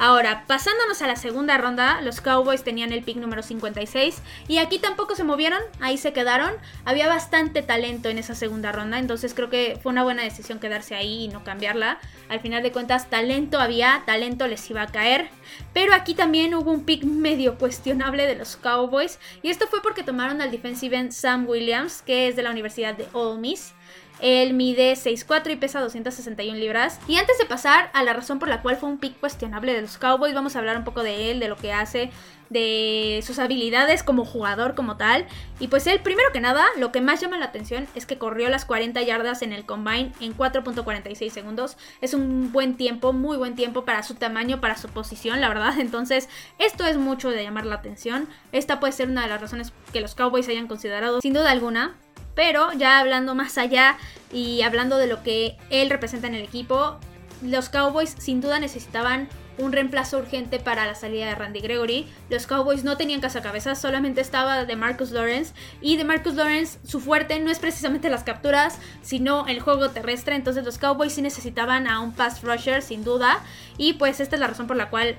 Ahora, 0.00 0.44
pasándonos 0.46 1.02
a 1.02 1.08
la 1.08 1.16
segunda 1.16 1.58
ronda, 1.58 2.00
los 2.02 2.20
Cowboys 2.20 2.62
tenían 2.62 2.92
el 2.92 3.02
pick 3.02 3.16
número 3.16 3.42
56 3.42 4.22
y 4.46 4.58
aquí 4.58 4.78
tampoco 4.78 5.16
se 5.16 5.24
movieron, 5.24 5.60
ahí 5.80 5.98
se 5.98 6.12
quedaron. 6.12 6.52
Había 6.84 7.08
bastante 7.08 7.62
talento 7.62 8.08
en 8.08 8.18
esa 8.18 8.36
segunda 8.36 8.70
ronda, 8.70 9.00
entonces 9.00 9.34
creo 9.34 9.50
que 9.50 9.76
fue 9.82 9.90
una 9.90 10.04
buena 10.04 10.22
decisión 10.22 10.60
quedarse 10.60 10.94
ahí 10.94 11.24
y 11.24 11.28
no 11.28 11.42
cambiarla. 11.42 11.98
Al 12.28 12.38
final 12.38 12.62
de 12.62 12.70
cuentas, 12.70 13.10
talento 13.10 13.58
había, 13.58 14.04
talento 14.06 14.46
les 14.46 14.70
iba 14.70 14.82
a 14.82 14.86
caer. 14.86 15.30
Pero 15.72 15.92
aquí 15.92 16.14
también 16.14 16.54
hubo 16.54 16.70
un 16.70 16.84
pick 16.84 17.02
medio 17.02 17.58
cuestionable 17.58 18.28
de 18.28 18.36
los 18.36 18.56
Cowboys 18.56 19.18
y 19.42 19.50
esto 19.50 19.66
fue 19.66 19.82
porque 19.82 20.04
tomaron 20.04 20.40
al 20.40 20.52
defensive 20.52 20.96
end 20.96 21.10
Sam 21.10 21.48
Williams, 21.48 22.02
que 22.02 22.28
es 22.28 22.36
de 22.36 22.44
la 22.44 22.52
Universidad 22.52 22.94
de 22.94 23.08
Ole 23.14 23.40
Miss. 23.40 23.74
Él 24.20 24.54
mide 24.54 24.92
6'4 24.94 25.52
y 25.52 25.56
pesa 25.56 25.80
261 25.80 26.58
libras. 26.58 27.00
Y 27.06 27.16
antes 27.16 27.38
de 27.38 27.46
pasar 27.46 27.90
a 27.92 28.02
la 28.02 28.12
razón 28.12 28.38
por 28.38 28.48
la 28.48 28.62
cual 28.62 28.76
fue 28.76 28.88
un 28.88 28.98
pick 28.98 29.18
cuestionable 29.18 29.74
de 29.74 29.82
los 29.82 29.98
Cowboys, 29.98 30.34
vamos 30.34 30.56
a 30.56 30.58
hablar 30.58 30.76
un 30.76 30.84
poco 30.84 31.02
de 31.02 31.30
él, 31.30 31.40
de 31.40 31.48
lo 31.48 31.56
que 31.56 31.72
hace, 31.72 32.10
de 32.50 33.22
sus 33.24 33.38
habilidades 33.38 34.02
como 34.02 34.24
jugador 34.24 34.74
como 34.74 34.96
tal. 34.96 35.26
Y 35.60 35.68
pues 35.68 35.86
él, 35.86 36.00
primero 36.00 36.30
que 36.32 36.40
nada, 36.40 36.64
lo 36.78 36.92
que 36.92 37.00
más 37.00 37.20
llama 37.20 37.38
la 37.38 37.46
atención 37.46 37.86
es 37.94 38.06
que 38.06 38.18
corrió 38.18 38.48
las 38.48 38.64
40 38.64 39.00
yardas 39.02 39.42
en 39.42 39.52
el 39.52 39.64
combine 39.64 40.12
en 40.20 40.36
4.46 40.36 41.30
segundos. 41.30 41.76
Es 42.00 42.14
un 42.14 42.52
buen 42.52 42.76
tiempo, 42.76 43.12
muy 43.12 43.36
buen 43.36 43.54
tiempo 43.54 43.84
para 43.84 44.02
su 44.02 44.14
tamaño, 44.14 44.60
para 44.60 44.76
su 44.76 44.88
posición, 44.88 45.40
la 45.40 45.48
verdad. 45.48 45.74
Entonces, 45.78 46.28
esto 46.58 46.84
es 46.86 46.96
mucho 46.96 47.30
de 47.30 47.42
llamar 47.42 47.66
la 47.66 47.76
atención. 47.76 48.28
Esta 48.52 48.80
puede 48.80 48.92
ser 48.92 49.08
una 49.08 49.22
de 49.22 49.28
las 49.28 49.40
razones 49.40 49.72
que 49.92 50.00
los 50.00 50.14
Cowboys 50.14 50.48
hayan 50.48 50.66
considerado, 50.66 51.20
sin 51.20 51.34
duda 51.34 51.50
alguna. 51.50 51.94
Pero 52.38 52.72
ya 52.72 53.00
hablando 53.00 53.34
más 53.34 53.58
allá 53.58 53.98
y 54.32 54.62
hablando 54.62 54.96
de 54.96 55.08
lo 55.08 55.24
que 55.24 55.56
él 55.70 55.90
representa 55.90 56.28
en 56.28 56.36
el 56.36 56.44
equipo, 56.44 56.96
los 57.42 57.68
Cowboys 57.68 58.14
sin 58.16 58.40
duda 58.40 58.60
necesitaban 58.60 59.28
un 59.58 59.72
reemplazo 59.72 60.18
urgente 60.18 60.60
para 60.60 60.86
la 60.86 60.94
salida 60.94 61.26
de 61.26 61.34
Randy 61.34 61.58
Gregory. 61.58 62.06
Los 62.30 62.46
Cowboys 62.46 62.84
no 62.84 62.96
tenían 62.96 63.20
cazacabezas, 63.20 63.80
solamente 63.80 64.20
estaba 64.20 64.64
de 64.64 64.76
Marcus 64.76 65.10
Lawrence. 65.10 65.52
Y 65.80 65.96
de 65.96 66.04
Marcus 66.04 66.34
Lawrence, 66.34 66.78
su 66.86 67.00
fuerte 67.00 67.40
no 67.40 67.50
es 67.50 67.58
precisamente 67.58 68.08
las 68.08 68.22
capturas, 68.22 68.78
sino 69.02 69.48
el 69.48 69.58
juego 69.58 69.90
terrestre. 69.90 70.36
Entonces 70.36 70.64
los 70.64 70.78
Cowboys 70.78 71.14
sí 71.14 71.22
necesitaban 71.22 71.88
a 71.88 71.98
un 71.98 72.12
pass 72.12 72.42
rusher, 72.42 72.82
sin 72.82 73.02
duda. 73.02 73.40
Y 73.78 73.94
pues 73.94 74.20
esta 74.20 74.36
es 74.36 74.40
la 74.40 74.46
razón 74.46 74.68
por 74.68 74.76
la 74.76 74.90
cual 74.90 75.16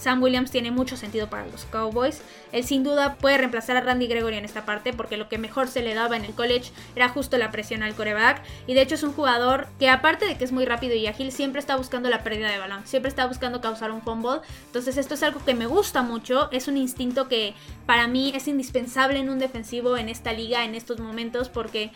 Sam 0.00 0.22
Williams 0.22 0.50
tiene 0.50 0.70
mucho 0.70 0.96
sentido 0.96 1.28
para 1.28 1.46
los 1.46 1.66
Cowboys. 1.66 2.22
Él 2.52 2.64
sin 2.64 2.82
duda 2.82 3.16
puede 3.16 3.36
reemplazar 3.38 3.76
a 3.76 3.82
Randy 3.82 4.06
Gregory 4.06 4.36
en 4.36 4.46
esta 4.46 4.64
parte 4.64 4.92
porque 4.92 5.18
lo 5.18 5.28
que 5.28 5.36
mejor 5.36 5.68
se 5.68 5.82
le 5.82 5.94
daba 5.94 6.16
en 6.16 6.24
el 6.24 6.32
college 6.32 6.72
era 6.96 7.10
justo 7.10 7.36
la 7.36 7.50
presión 7.50 7.82
al 7.82 7.94
coreback. 7.94 8.42
Y 8.66 8.74
de 8.74 8.80
hecho 8.80 8.94
es 8.94 9.02
un 9.02 9.12
jugador 9.12 9.68
que 9.78 9.90
aparte 9.90 10.24
de 10.24 10.38
que 10.38 10.44
es 10.44 10.52
muy 10.52 10.64
rápido 10.64 10.94
y 10.94 11.06
ágil, 11.06 11.32
siempre 11.32 11.60
está 11.60 11.76
buscando 11.76 12.08
la 12.08 12.24
pérdida 12.24 12.50
de 12.50 12.58
balón. 12.58 12.86
Siempre 12.86 13.10
está 13.10 13.26
buscando 13.26 13.60
causar 13.60 13.90
un 13.90 14.00
fumble. 14.00 14.40
Entonces 14.66 14.96
esto 14.96 15.14
es 15.14 15.22
algo 15.22 15.44
que 15.44 15.54
me 15.54 15.66
gusta 15.66 16.02
mucho. 16.02 16.50
Es 16.50 16.66
un 16.66 16.78
instinto 16.78 17.28
que 17.28 17.54
para 17.84 18.08
mí 18.08 18.32
es 18.34 18.48
indispensable 18.48 19.18
en 19.18 19.28
un 19.28 19.38
defensivo 19.38 19.98
en 19.98 20.08
esta 20.08 20.32
liga 20.32 20.64
en 20.64 20.74
estos 20.74 20.98
momentos 20.98 21.48
porque 21.50 21.92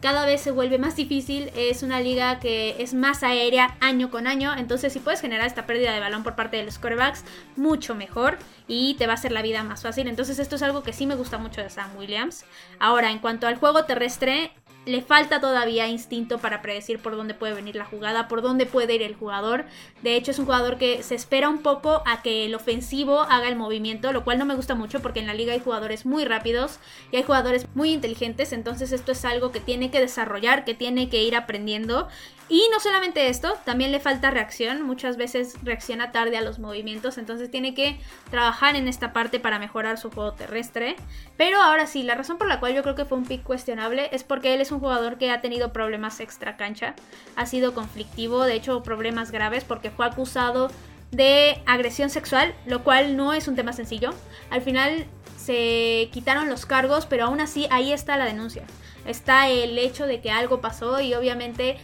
cada 0.00 0.26
vez 0.26 0.40
se 0.40 0.50
vuelve 0.50 0.78
más 0.78 0.96
difícil, 0.96 1.50
es 1.56 1.82
una 1.82 2.00
liga 2.00 2.38
que 2.38 2.76
es 2.82 2.94
más 2.94 3.22
aérea 3.22 3.76
año 3.80 4.10
con 4.10 4.26
año, 4.26 4.54
entonces 4.56 4.92
si 4.92 5.00
puedes 5.00 5.20
generar 5.20 5.46
esta 5.46 5.66
pérdida 5.66 5.92
de 5.92 6.00
balón 6.00 6.22
por 6.22 6.36
parte 6.36 6.56
de 6.56 6.64
los 6.64 6.78
quarterbacks, 6.78 7.24
mucho 7.56 7.94
mejor 7.94 8.38
y 8.68 8.94
te 8.94 9.06
va 9.06 9.14
a 9.14 9.16
hacer 9.16 9.32
la 9.32 9.42
vida 9.42 9.62
más 9.64 9.82
fácil. 9.82 10.06
Entonces 10.06 10.38
esto 10.38 10.56
es 10.56 10.62
algo 10.62 10.82
que 10.82 10.92
sí 10.92 11.06
me 11.06 11.16
gusta 11.16 11.38
mucho 11.38 11.62
de 11.62 11.70
Sam 11.70 11.96
Williams. 11.96 12.44
Ahora, 12.78 13.10
en 13.10 13.18
cuanto 13.18 13.46
al 13.46 13.56
juego 13.56 13.84
terrestre, 13.84 14.52
le 14.88 15.02
falta 15.02 15.40
todavía 15.40 15.86
instinto 15.86 16.38
para 16.38 16.62
predecir 16.62 16.98
por 16.98 17.14
dónde 17.14 17.34
puede 17.34 17.54
venir 17.54 17.76
la 17.76 17.84
jugada, 17.84 18.26
por 18.26 18.40
dónde 18.42 18.64
puede 18.64 18.94
ir 18.94 19.02
el 19.02 19.14
jugador. 19.14 19.66
De 20.02 20.16
hecho, 20.16 20.30
es 20.30 20.38
un 20.38 20.46
jugador 20.46 20.78
que 20.78 21.02
se 21.02 21.14
espera 21.14 21.48
un 21.48 21.62
poco 21.62 22.02
a 22.06 22.22
que 22.22 22.46
el 22.46 22.54
ofensivo 22.54 23.20
haga 23.20 23.48
el 23.48 23.56
movimiento, 23.56 24.12
lo 24.12 24.24
cual 24.24 24.38
no 24.38 24.46
me 24.46 24.54
gusta 24.54 24.74
mucho 24.74 25.00
porque 25.00 25.20
en 25.20 25.26
la 25.26 25.34
liga 25.34 25.52
hay 25.52 25.60
jugadores 25.60 26.06
muy 26.06 26.24
rápidos 26.24 26.78
y 27.12 27.16
hay 27.16 27.22
jugadores 27.22 27.66
muy 27.74 27.92
inteligentes, 27.92 28.52
entonces 28.52 28.92
esto 28.92 29.12
es 29.12 29.24
algo 29.24 29.52
que 29.52 29.60
tiene 29.60 29.90
que 29.90 30.00
desarrollar, 30.00 30.64
que 30.64 30.74
tiene 30.74 31.08
que 31.10 31.22
ir 31.22 31.36
aprendiendo 31.36 32.08
y 32.48 32.62
no 32.72 32.80
solamente 32.80 33.28
esto, 33.28 33.58
también 33.64 33.92
le 33.92 34.00
falta 34.00 34.30
reacción. 34.30 34.82
Muchas 34.82 35.18
veces 35.18 35.56
reacciona 35.62 36.12
tarde 36.12 36.38
a 36.38 36.40
los 36.40 36.58
movimientos, 36.58 37.18
entonces 37.18 37.50
tiene 37.50 37.74
que 37.74 38.00
trabajar 38.30 38.74
en 38.74 38.88
esta 38.88 39.12
parte 39.12 39.38
para 39.38 39.58
mejorar 39.58 39.98
su 39.98 40.10
juego 40.10 40.32
terrestre. 40.32 40.96
Pero 41.36 41.60
ahora 41.60 41.86
sí, 41.86 42.02
la 42.02 42.14
razón 42.14 42.38
por 42.38 42.48
la 42.48 42.58
cual 42.58 42.74
yo 42.74 42.82
creo 42.82 42.94
que 42.94 43.04
fue 43.04 43.18
un 43.18 43.26
pick 43.26 43.42
cuestionable 43.42 44.08
es 44.12 44.24
porque 44.24 44.54
él 44.54 44.62
es 44.62 44.72
un 44.72 44.80
jugador 44.80 45.18
que 45.18 45.30
ha 45.30 45.42
tenido 45.42 45.74
problemas 45.74 46.20
extra 46.20 46.56
cancha. 46.56 46.94
Ha 47.36 47.44
sido 47.44 47.74
conflictivo, 47.74 48.44
de 48.44 48.54
hecho 48.54 48.82
problemas 48.82 49.30
graves 49.30 49.64
porque 49.64 49.90
fue 49.90 50.06
acusado 50.06 50.70
de 51.10 51.60
agresión 51.66 52.08
sexual, 52.08 52.54
lo 52.66 52.82
cual 52.82 53.16
no 53.16 53.34
es 53.34 53.46
un 53.46 53.56
tema 53.56 53.74
sencillo. 53.74 54.14
Al 54.50 54.62
final 54.62 55.06
se 55.36 56.08
quitaron 56.12 56.48
los 56.48 56.64
cargos, 56.64 57.04
pero 57.04 57.26
aún 57.26 57.40
así 57.40 57.66
ahí 57.70 57.92
está 57.92 58.16
la 58.16 58.24
denuncia. 58.24 58.64
Está 59.06 59.48
el 59.48 59.78
hecho 59.78 60.06
de 60.06 60.20
que 60.20 60.30
algo 60.30 60.60
pasó 60.60 61.00
y 61.00 61.14
obviamente 61.14 61.78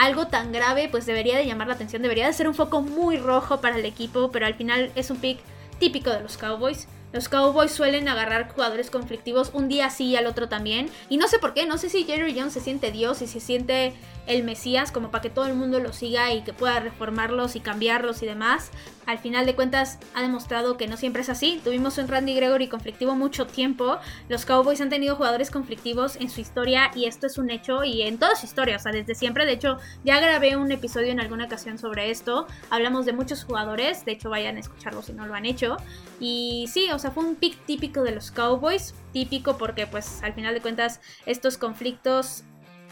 algo 0.00 0.28
tan 0.28 0.50
grave 0.50 0.88
pues 0.90 1.04
debería 1.04 1.36
de 1.36 1.44
llamar 1.44 1.68
la 1.68 1.74
atención, 1.74 2.00
debería 2.00 2.26
de 2.26 2.32
ser 2.32 2.48
un 2.48 2.54
foco 2.54 2.80
muy 2.80 3.18
rojo 3.18 3.60
para 3.60 3.76
el 3.76 3.84
equipo, 3.84 4.30
pero 4.32 4.46
al 4.46 4.54
final 4.54 4.90
es 4.94 5.10
un 5.10 5.18
pick 5.18 5.40
típico 5.78 6.10
de 6.10 6.20
los 6.20 6.38
Cowboys. 6.38 6.88
Los 7.12 7.28
Cowboys 7.28 7.72
suelen 7.72 8.08
agarrar 8.08 8.48
jugadores 8.50 8.90
conflictivos 8.90 9.50
un 9.52 9.68
día 9.68 9.90
sí 9.90 10.06
y 10.06 10.16
al 10.16 10.26
otro 10.26 10.48
también. 10.48 10.88
Y 11.08 11.16
no 11.16 11.26
sé 11.28 11.38
por 11.38 11.54
qué, 11.54 11.66
no 11.66 11.78
sé 11.78 11.88
si 11.88 12.04
Jerry 12.04 12.38
Jones 12.38 12.52
se 12.52 12.60
siente 12.60 12.92
Dios 12.92 13.20
y 13.22 13.26
se 13.26 13.40
siente 13.40 13.94
el 14.26 14.44
Mesías 14.44 14.92
como 14.92 15.10
para 15.10 15.22
que 15.22 15.30
todo 15.30 15.46
el 15.46 15.54
mundo 15.54 15.80
lo 15.80 15.92
siga 15.92 16.32
y 16.32 16.42
que 16.42 16.52
pueda 16.52 16.78
reformarlos 16.78 17.56
y 17.56 17.60
cambiarlos 17.60 18.22
y 18.22 18.26
demás. 18.26 18.70
Al 19.06 19.18
final 19.18 19.44
de 19.44 19.56
cuentas 19.56 19.98
ha 20.14 20.22
demostrado 20.22 20.76
que 20.76 20.86
no 20.86 20.96
siempre 20.96 21.22
es 21.22 21.28
así. 21.28 21.60
Tuvimos 21.64 21.98
un 21.98 22.06
Randy 22.06 22.34
Gregory 22.36 22.68
conflictivo 22.68 23.16
mucho 23.16 23.46
tiempo. 23.46 23.98
Los 24.28 24.46
Cowboys 24.46 24.80
han 24.80 24.88
tenido 24.88 25.16
jugadores 25.16 25.50
conflictivos 25.50 26.14
en 26.16 26.30
su 26.30 26.40
historia 26.40 26.92
y 26.94 27.06
esto 27.06 27.26
es 27.26 27.38
un 27.38 27.50
hecho 27.50 27.82
y 27.82 28.02
en 28.02 28.18
toda 28.18 28.36
su 28.36 28.46
historia, 28.46 28.76
o 28.76 28.78
sea, 28.78 28.92
desde 28.92 29.16
siempre. 29.16 29.46
De 29.46 29.52
hecho, 29.52 29.78
ya 30.04 30.20
grabé 30.20 30.56
un 30.56 30.70
episodio 30.70 31.10
en 31.10 31.18
alguna 31.18 31.46
ocasión 31.46 31.76
sobre 31.78 32.12
esto. 32.12 32.46
Hablamos 32.70 33.04
de 33.06 33.12
muchos 33.12 33.42
jugadores, 33.42 34.04
de 34.04 34.12
hecho 34.12 34.30
vayan 34.30 34.58
a 34.58 34.60
escucharlo 34.60 35.02
si 35.02 35.12
no 35.12 35.26
lo 35.26 35.34
han 35.34 35.44
hecho. 35.46 35.76
Y 36.20 36.68
sí, 36.72 36.88
o 36.92 36.98
sea, 37.00 37.10
fue 37.10 37.24
un 37.24 37.34
pick 37.34 37.56
típico 37.66 38.02
de 38.02 38.12
los 38.12 38.30
Cowboys, 38.30 38.94
típico 39.12 39.58
porque 39.58 39.86
pues 39.86 40.22
al 40.22 40.34
final 40.34 40.54
de 40.54 40.60
cuentas 40.60 41.00
estos 41.26 41.58
conflictos 41.58 42.44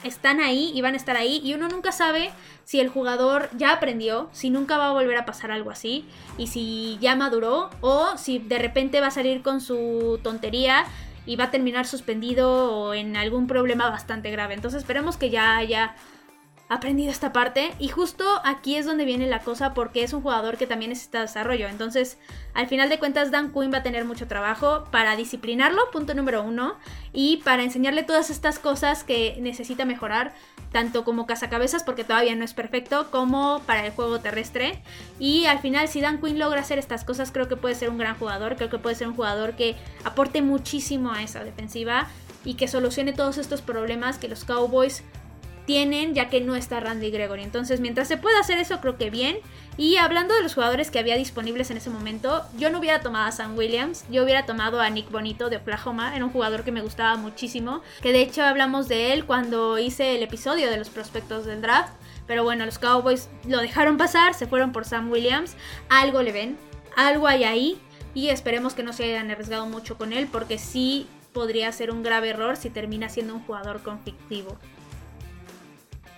están 0.05 0.41
ahí 0.41 0.71
y 0.75 0.81
van 0.81 0.95
a 0.95 0.97
estar 0.97 1.17
ahí 1.17 1.41
y 1.43 1.55
uno 1.55 1.69
nunca 1.69 1.93
sabe 1.93 2.31
si 2.65 2.81
el 2.81 2.89
jugador 2.89 3.49
ya 3.57 3.73
aprendió, 3.73 4.29
si 4.33 4.51
nunca 4.51 4.79
va 4.79 4.89
a 4.89 4.93
volver 4.93 5.17
a 5.17 5.27
pasar 5.27 5.51
algo 5.51 5.71
así 5.71 6.05
y 6.37 6.47
si 6.47 6.99
ya 7.01 7.17
maduró 7.17 7.71
o 7.81 8.17
si 8.17 8.39
de 8.39 8.59
repente 8.59 9.01
va 9.01 9.09
a 9.09 9.13
salir 9.13 9.43
con 9.43 9.61
su 9.61 10.21
tontería 10.23 10.85
y 11.27 11.37
va 11.37 11.45
a 11.45 11.51
terminar 11.51 11.87
suspendido 11.87 12.73
o 12.73 12.95
en 12.95 13.17
algún 13.17 13.47
problema 13.47 13.91
bastante 13.91 14.31
grave. 14.31 14.55
Entonces 14.55 14.83
esperemos 14.83 15.17
que 15.17 15.31
ya 15.31 15.57
haya 15.57 15.95
aprendido 16.69 17.11
esta 17.11 17.33
parte. 17.33 17.73
Y 17.79 17.89
justo 17.89 18.25
aquí 18.45 18.77
es 18.77 18.87
donde 18.87 19.05
viene 19.05 19.27
la 19.27 19.41
cosa 19.41 19.75
porque 19.75 20.03
es 20.03 20.13
un 20.13 20.23
jugador 20.23 20.57
que 20.57 20.67
también 20.67 20.91
necesita 20.91 21.21
desarrollo. 21.21 21.69
Entonces, 21.69 22.19
al 22.55 22.67
final 22.67 22.89
de 22.89 22.99
cuentas, 22.99 23.31
Dan 23.31 23.53
Quinn 23.53 23.73
va 23.73 23.79
a 23.79 23.83
tener 23.83 24.05
mucho 24.05 24.27
trabajo 24.27 24.85
para 24.91 25.17
disciplinarlo, 25.17 25.91
punto 25.91 26.15
número 26.15 26.43
uno, 26.43 26.77
y 27.13 27.39
para 27.39 27.63
enseñarle 27.63 28.03
todas 28.03 28.31
estas 28.31 28.59
cosas 28.59 29.05
que 29.05 29.37
necesita 29.41 29.85
mejorar, 29.85 30.35
tanto 30.73 31.05
como 31.05 31.27
cazacabezas, 31.27 31.83
porque 31.83 32.05
todavía 32.05 32.35
no 32.35 32.45
es 32.45 32.53
perfecto, 32.55 33.11
como 33.11 33.63
para 33.67 33.87
el 33.87 33.93
juego 33.93 34.21
terrestre. 34.21 34.83
Y 35.19 35.47
al 35.47 35.61
final, 35.61 35.89
si 35.89 36.01
Dan 36.01 36.21
Quinn 36.21 36.39
logra 36.39 36.61
hacer 36.61 36.79
estas 36.79 37.05
cosas, 37.05 37.33
creo 37.33 37.49
que 37.49 37.57
puede 37.57 37.75
ser 37.75 37.91
un 37.91 37.99
gran 37.99 38.17
jugador, 38.19 38.57
creo 38.57 38.69
que 38.69 38.79
puede 38.79 38.97
ser 38.97 39.09
un 39.09 39.15
jugador 39.15 39.57
que 39.57 39.77
aporte 40.05 40.43
muchísimo 40.43 41.13
a 41.13 41.23
esa 41.23 41.43
defensiva 41.45 42.09
y 42.45 42.55
que 42.55 42.69
solucione 42.69 43.13
todos 43.13 43.39
estos 43.39 43.63
problemas 43.63 44.19
que 44.19 44.29
los 44.29 44.45
Cowboys 44.45 45.03
tienen 45.69 46.15
ya 46.15 46.31
que 46.31 46.41
no 46.41 46.57
está 46.57 46.81
Randy 46.81 47.11
Gregory. 47.11 47.43
Entonces, 47.43 47.79
mientras 47.79 48.09
se 48.09 48.17
pueda 48.17 48.41
hacer 48.41 48.57
eso, 48.57 48.81
creo 48.81 48.97
que 48.97 49.11
bien. 49.11 49.37
Y 49.77 49.97
hablando 49.97 50.35
de 50.35 50.43
los 50.43 50.55
jugadores 50.55 50.91
que 50.91 50.99
había 50.99 51.15
disponibles 51.19 51.71
en 51.71 51.77
ese 51.77 51.91
momento, 51.91 52.43
yo 52.57 52.71
no 52.71 52.79
hubiera 52.79 53.03
tomado 53.03 53.27
a 53.27 53.33
Sam 53.33 53.55
Williams, 53.55 54.07
yo 54.11 54.25
hubiera 54.25 54.47
tomado 54.47 54.81
a 54.81 54.89
Nick 54.89 55.11
Bonito 55.11 55.51
de 55.51 55.59
Oklahoma, 55.59 56.17
era 56.17 56.25
un 56.25 56.31
jugador 56.31 56.65
que 56.65 56.73
me 56.73 56.81
gustaba 56.81 57.19
muchísimo, 57.19 57.83
que 58.01 58.13
de 58.13 58.23
hecho 58.23 58.43
hablamos 58.45 58.89
de 58.89 59.13
él 59.13 59.27
cuando 59.27 59.79
hice 59.79 60.17
el 60.17 60.23
episodio 60.23 60.71
de 60.71 60.79
los 60.79 60.89
prospectos 60.89 61.45
del 61.45 61.61
draft. 61.61 61.93
Pero 62.27 62.45
bueno, 62.45 62.65
los 62.65 62.79
Cowboys 62.79 63.29
lo 63.47 63.59
dejaron 63.59 63.99
pasar, 63.99 64.33
se 64.33 64.47
fueron 64.47 64.73
por 64.73 64.87
Sam 64.87 65.11
Williams. 65.11 65.55
Algo 65.91 66.23
le 66.23 66.33
ven, 66.33 66.57
algo 66.97 67.27
hay 67.27 67.45
ahí. 67.45 67.79
Y 68.15 68.31
esperemos 68.31 68.73
que 68.73 68.83
no 68.83 68.95
se 68.95 69.05
hayan 69.05 69.31
arriesgado 69.31 69.67
mucho 69.67 69.99
con 69.99 70.15
él, 70.15 70.29
porque 70.33 70.57
sí 70.57 71.07
podría 71.35 71.71
ser 71.73 71.91
un 71.91 72.03
grave 72.03 72.31
error 72.31 72.57
si 72.57 72.71
termina 72.71 73.11
siendo 73.11 73.35
un 73.35 73.43
jugador 73.43 73.83
conflictivo. 73.83 74.57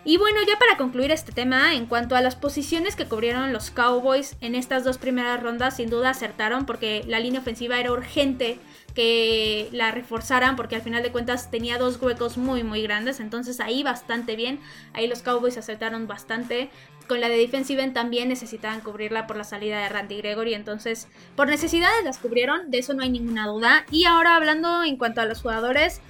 Y 0.02 0.16
bueno, 0.16 0.38
ya 0.46 0.58
para 0.58 0.78
concluir 0.78 1.10
este 1.10 1.32
tema, 1.32 1.74
en 1.74 1.84
cuanto 1.84 2.16
a 2.16 2.22
las 2.22 2.34
posiciones 2.34 2.96
que 2.96 3.04
cubrieron 3.04 3.52
los 3.52 3.70
Cowboys 3.70 4.34
en 4.40 4.54
estas 4.54 4.82
dos 4.82 4.96
primeras 4.96 5.42
rondas, 5.42 5.76
sin 5.76 5.90
duda 5.90 6.10
acertaron 6.10 6.64
porque 6.64 7.04
la 7.06 7.20
línea 7.20 7.40
ofensiva 7.40 7.78
era 7.78 7.92
urgente 7.92 8.58
que 8.94 9.68
la 9.72 9.90
reforzaran 9.92 10.56
porque 10.56 10.76
al 10.76 10.82
final 10.82 11.02
de 11.02 11.12
cuentas 11.12 11.50
tenía 11.50 11.78
dos 11.78 12.00
huecos 12.00 12.38
muy 12.38 12.64
muy 12.64 12.82
grandes, 12.82 13.20
entonces 13.20 13.60
ahí 13.60 13.82
bastante 13.82 14.36
bien, 14.36 14.58
ahí 14.94 15.06
los 15.06 15.22
Cowboys 15.22 15.58
acertaron 15.58 16.06
bastante. 16.06 16.70
Con 17.06 17.20
la 17.20 17.28
de 17.28 17.36
defensive 17.36 17.86
también 17.88 18.28
necesitaban 18.28 18.80
cubrirla 18.80 19.26
por 19.26 19.36
la 19.36 19.44
salida 19.44 19.82
de 19.82 19.88
Randy 19.88 20.16
Gregory, 20.18 20.54
entonces 20.54 21.08
por 21.36 21.48
necesidades 21.48 22.04
las 22.04 22.18
cubrieron, 22.18 22.70
de 22.70 22.78
eso 22.78 22.94
no 22.94 23.02
hay 23.02 23.10
ninguna 23.10 23.48
duda. 23.48 23.84
Y 23.90 24.04
ahora 24.04 24.36
hablando 24.36 24.82
en 24.84 24.96
cuanto 24.96 25.20
a 25.20 25.26
los 25.26 25.42
jugadores, 25.42 26.00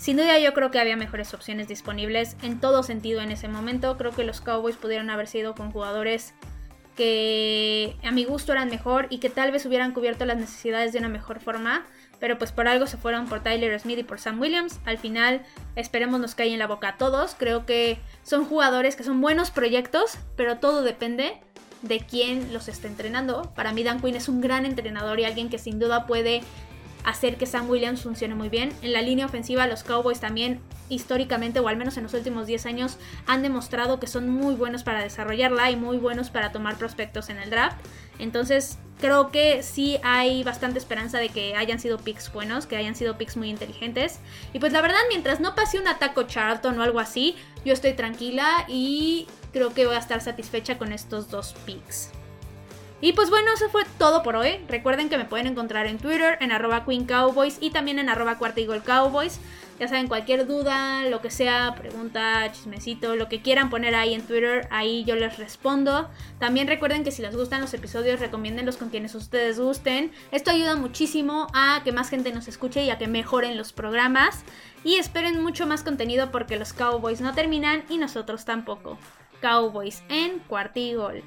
sin 0.00 0.16
duda 0.16 0.38
yo 0.38 0.54
creo 0.54 0.70
que 0.70 0.80
había 0.80 0.96
mejores 0.96 1.34
opciones 1.34 1.68
disponibles 1.68 2.34
en 2.40 2.58
todo 2.58 2.82
sentido 2.82 3.20
en 3.20 3.30
ese 3.30 3.48
momento. 3.48 3.98
Creo 3.98 4.12
que 4.12 4.24
los 4.24 4.40
Cowboys 4.40 4.76
pudieron 4.76 5.10
haber 5.10 5.26
sido 5.26 5.54
con 5.54 5.70
jugadores 5.70 6.32
que 6.96 7.96
a 8.02 8.10
mi 8.10 8.24
gusto 8.24 8.52
eran 8.52 8.70
mejor 8.70 9.08
y 9.10 9.18
que 9.18 9.28
tal 9.28 9.52
vez 9.52 9.66
hubieran 9.66 9.92
cubierto 9.92 10.24
las 10.24 10.38
necesidades 10.38 10.94
de 10.94 11.00
una 11.00 11.10
mejor 11.10 11.38
forma. 11.40 11.84
Pero 12.18 12.38
pues 12.38 12.50
por 12.50 12.66
algo 12.66 12.86
se 12.86 12.96
fueron 12.96 13.28
por 13.28 13.42
Tyler 13.42 13.78
Smith 13.78 13.98
y 13.98 14.02
por 14.02 14.18
Sam 14.18 14.40
Williams. 14.40 14.80
Al 14.86 14.96
final 14.96 15.42
esperemos 15.76 16.18
nos 16.18 16.34
cae 16.34 16.50
en 16.50 16.58
la 16.58 16.66
boca 16.66 16.88
a 16.88 16.96
todos. 16.96 17.36
Creo 17.38 17.66
que 17.66 17.98
son 18.22 18.46
jugadores 18.46 18.96
que 18.96 19.04
son 19.04 19.20
buenos 19.20 19.50
proyectos, 19.50 20.16
pero 20.34 20.56
todo 20.56 20.82
depende 20.82 21.42
de 21.82 22.00
quién 22.00 22.54
los 22.54 22.68
esté 22.68 22.88
entrenando. 22.88 23.52
Para 23.54 23.74
mí 23.74 23.82
Dan 23.82 24.00
Quinn 24.00 24.16
es 24.16 24.30
un 24.30 24.40
gran 24.40 24.64
entrenador 24.64 25.20
y 25.20 25.24
alguien 25.24 25.50
que 25.50 25.58
sin 25.58 25.78
duda 25.78 26.06
puede 26.06 26.40
hacer 27.04 27.36
que 27.36 27.46
Sam 27.46 27.68
Williams 27.68 28.02
funcione 28.02 28.34
muy 28.34 28.48
bien. 28.48 28.72
En 28.82 28.92
la 28.92 29.02
línea 29.02 29.26
ofensiva 29.26 29.66
los 29.66 29.82
Cowboys 29.82 30.20
también 30.20 30.60
históricamente 30.88 31.60
o 31.60 31.68
al 31.68 31.76
menos 31.76 31.96
en 31.96 32.02
los 32.02 32.14
últimos 32.14 32.46
10 32.46 32.66
años 32.66 32.98
han 33.26 33.42
demostrado 33.42 34.00
que 34.00 34.06
son 34.06 34.28
muy 34.28 34.54
buenos 34.54 34.82
para 34.82 35.02
desarrollarla 35.02 35.70
y 35.70 35.76
muy 35.76 35.96
buenos 35.96 36.30
para 36.30 36.52
tomar 36.52 36.76
prospectos 36.76 37.30
en 37.30 37.38
el 37.38 37.50
draft. 37.50 37.76
Entonces 38.18 38.78
creo 39.00 39.30
que 39.30 39.62
sí 39.62 39.98
hay 40.02 40.44
bastante 40.44 40.78
esperanza 40.78 41.18
de 41.18 41.30
que 41.30 41.56
hayan 41.56 41.80
sido 41.80 41.98
picks 41.98 42.32
buenos, 42.32 42.66
que 42.66 42.76
hayan 42.76 42.94
sido 42.94 43.16
picks 43.16 43.36
muy 43.36 43.48
inteligentes. 43.48 44.20
Y 44.52 44.58
pues 44.58 44.72
la 44.72 44.82
verdad 44.82 44.98
mientras 45.08 45.40
no 45.40 45.54
pase 45.54 45.78
un 45.78 45.88
ataco 45.88 46.24
Charlton 46.24 46.78
o 46.78 46.82
algo 46.82 47.00
así, 47.00 47.36
yo 47.64 47.72
estoy 47.72 47.94
tranquila 47.94 48.66
y 48.68 49.26
creo 49.52 49.72
que 49.72 49.86
voy 49.86 49.96
a 49.96 49.98
estar 49.98 50.20
satisfecha 50.20 50.76
con 50.76 50.92
estos 50.92 51.30
dos 51.30 51.54
picks. 51.64 52.10
Y 53.02 53.14
pues 53.14 53.30
bueno, 53.30 53.50
eso 53.54 53.68
fue 53.70 53.84
todo 53.98 54.22
por 54.22 54.36
hoy. 54.36 54.58
Recuerden 54.68 55.08
que 55.08 55.16
me 55.16 55.24
pueden 55.24 55.46
encontrar 55.46 55.86
en 55.86 55.98
Twitter, 55.98 56.36
en 56.40 56.52
arroba 56.52 56.84
Queen 56.84 57.06
Cowboys 57.06 57.56
y 57.60 57.70
también 57.70 57.98
en 57.98 58.10
arroba 58.10 58.36
Cuarta. 58.36 58.60
Ya 59.80 59.88
saben, 59.88 60.08
cualquier 60.08 60.46
duda, 60.46 61.06
lo 61.06 61.22
que 61.22 61.30
sea, 61.30 61.74
pregunta, 61.74 62.52
chismecito, 62.52 63.16
lo 63.16 63.30
que 63.30 63.40
quieran 63.40 63.70
poner 63.70 63.94
ahí 63.94 64.12
en 64.12 64.20
Twitter, 64.20 64.68
ahí 64.70 65.04
yo 65.04 65.16
les 65.16 65.38
respondo. 65.38 66.10
También 66.38 66.68
recuerden 66.68 67.02
que 67.02 67.10
si 67.10 67.22
les 67.22 67.34
gustan 67.34 67.62
los 67.62 67.72
episodios, 67.72 68.20
recomiéndenlos 68.20 68.76
con 68.76 68.90
quienes 68.90 69.14
ustedes 69.14 69.58
gusten. 69.58 70.12
Esto 70.32 70.50
ayuda 70.50 70.76
muchísimo 70.76 71.46
a 71.54 71.80
que 71.82 71.92
más 71.92 72.10
gente 72.10 72.30
nos 72.30 72.46
escuche 72.46 72.84
y 72.84 72.90
a 72.90 72.98
que 72.98 73.08
mejoren 73.08 73.56
los 73.56 73.72
programas. 73.72 74.44
Y 74.84 74.96
esperen 74.96 75.42
mucho 75.42 75.66
más 75.66 75.82
contenido 75.82 76.30
porque 76.30 76.58
los 76.58 76.74
Cowboys 76.74 77.22
no 77.22 77.32
terminan 77.32 77.82
y 77.88 77.96
nosotros 77.96 78.44
tampoco. 78.44 78.98
Cowboys 79.40 80.02
en 80.10 80.40
Cuartigol. 80.40 81.24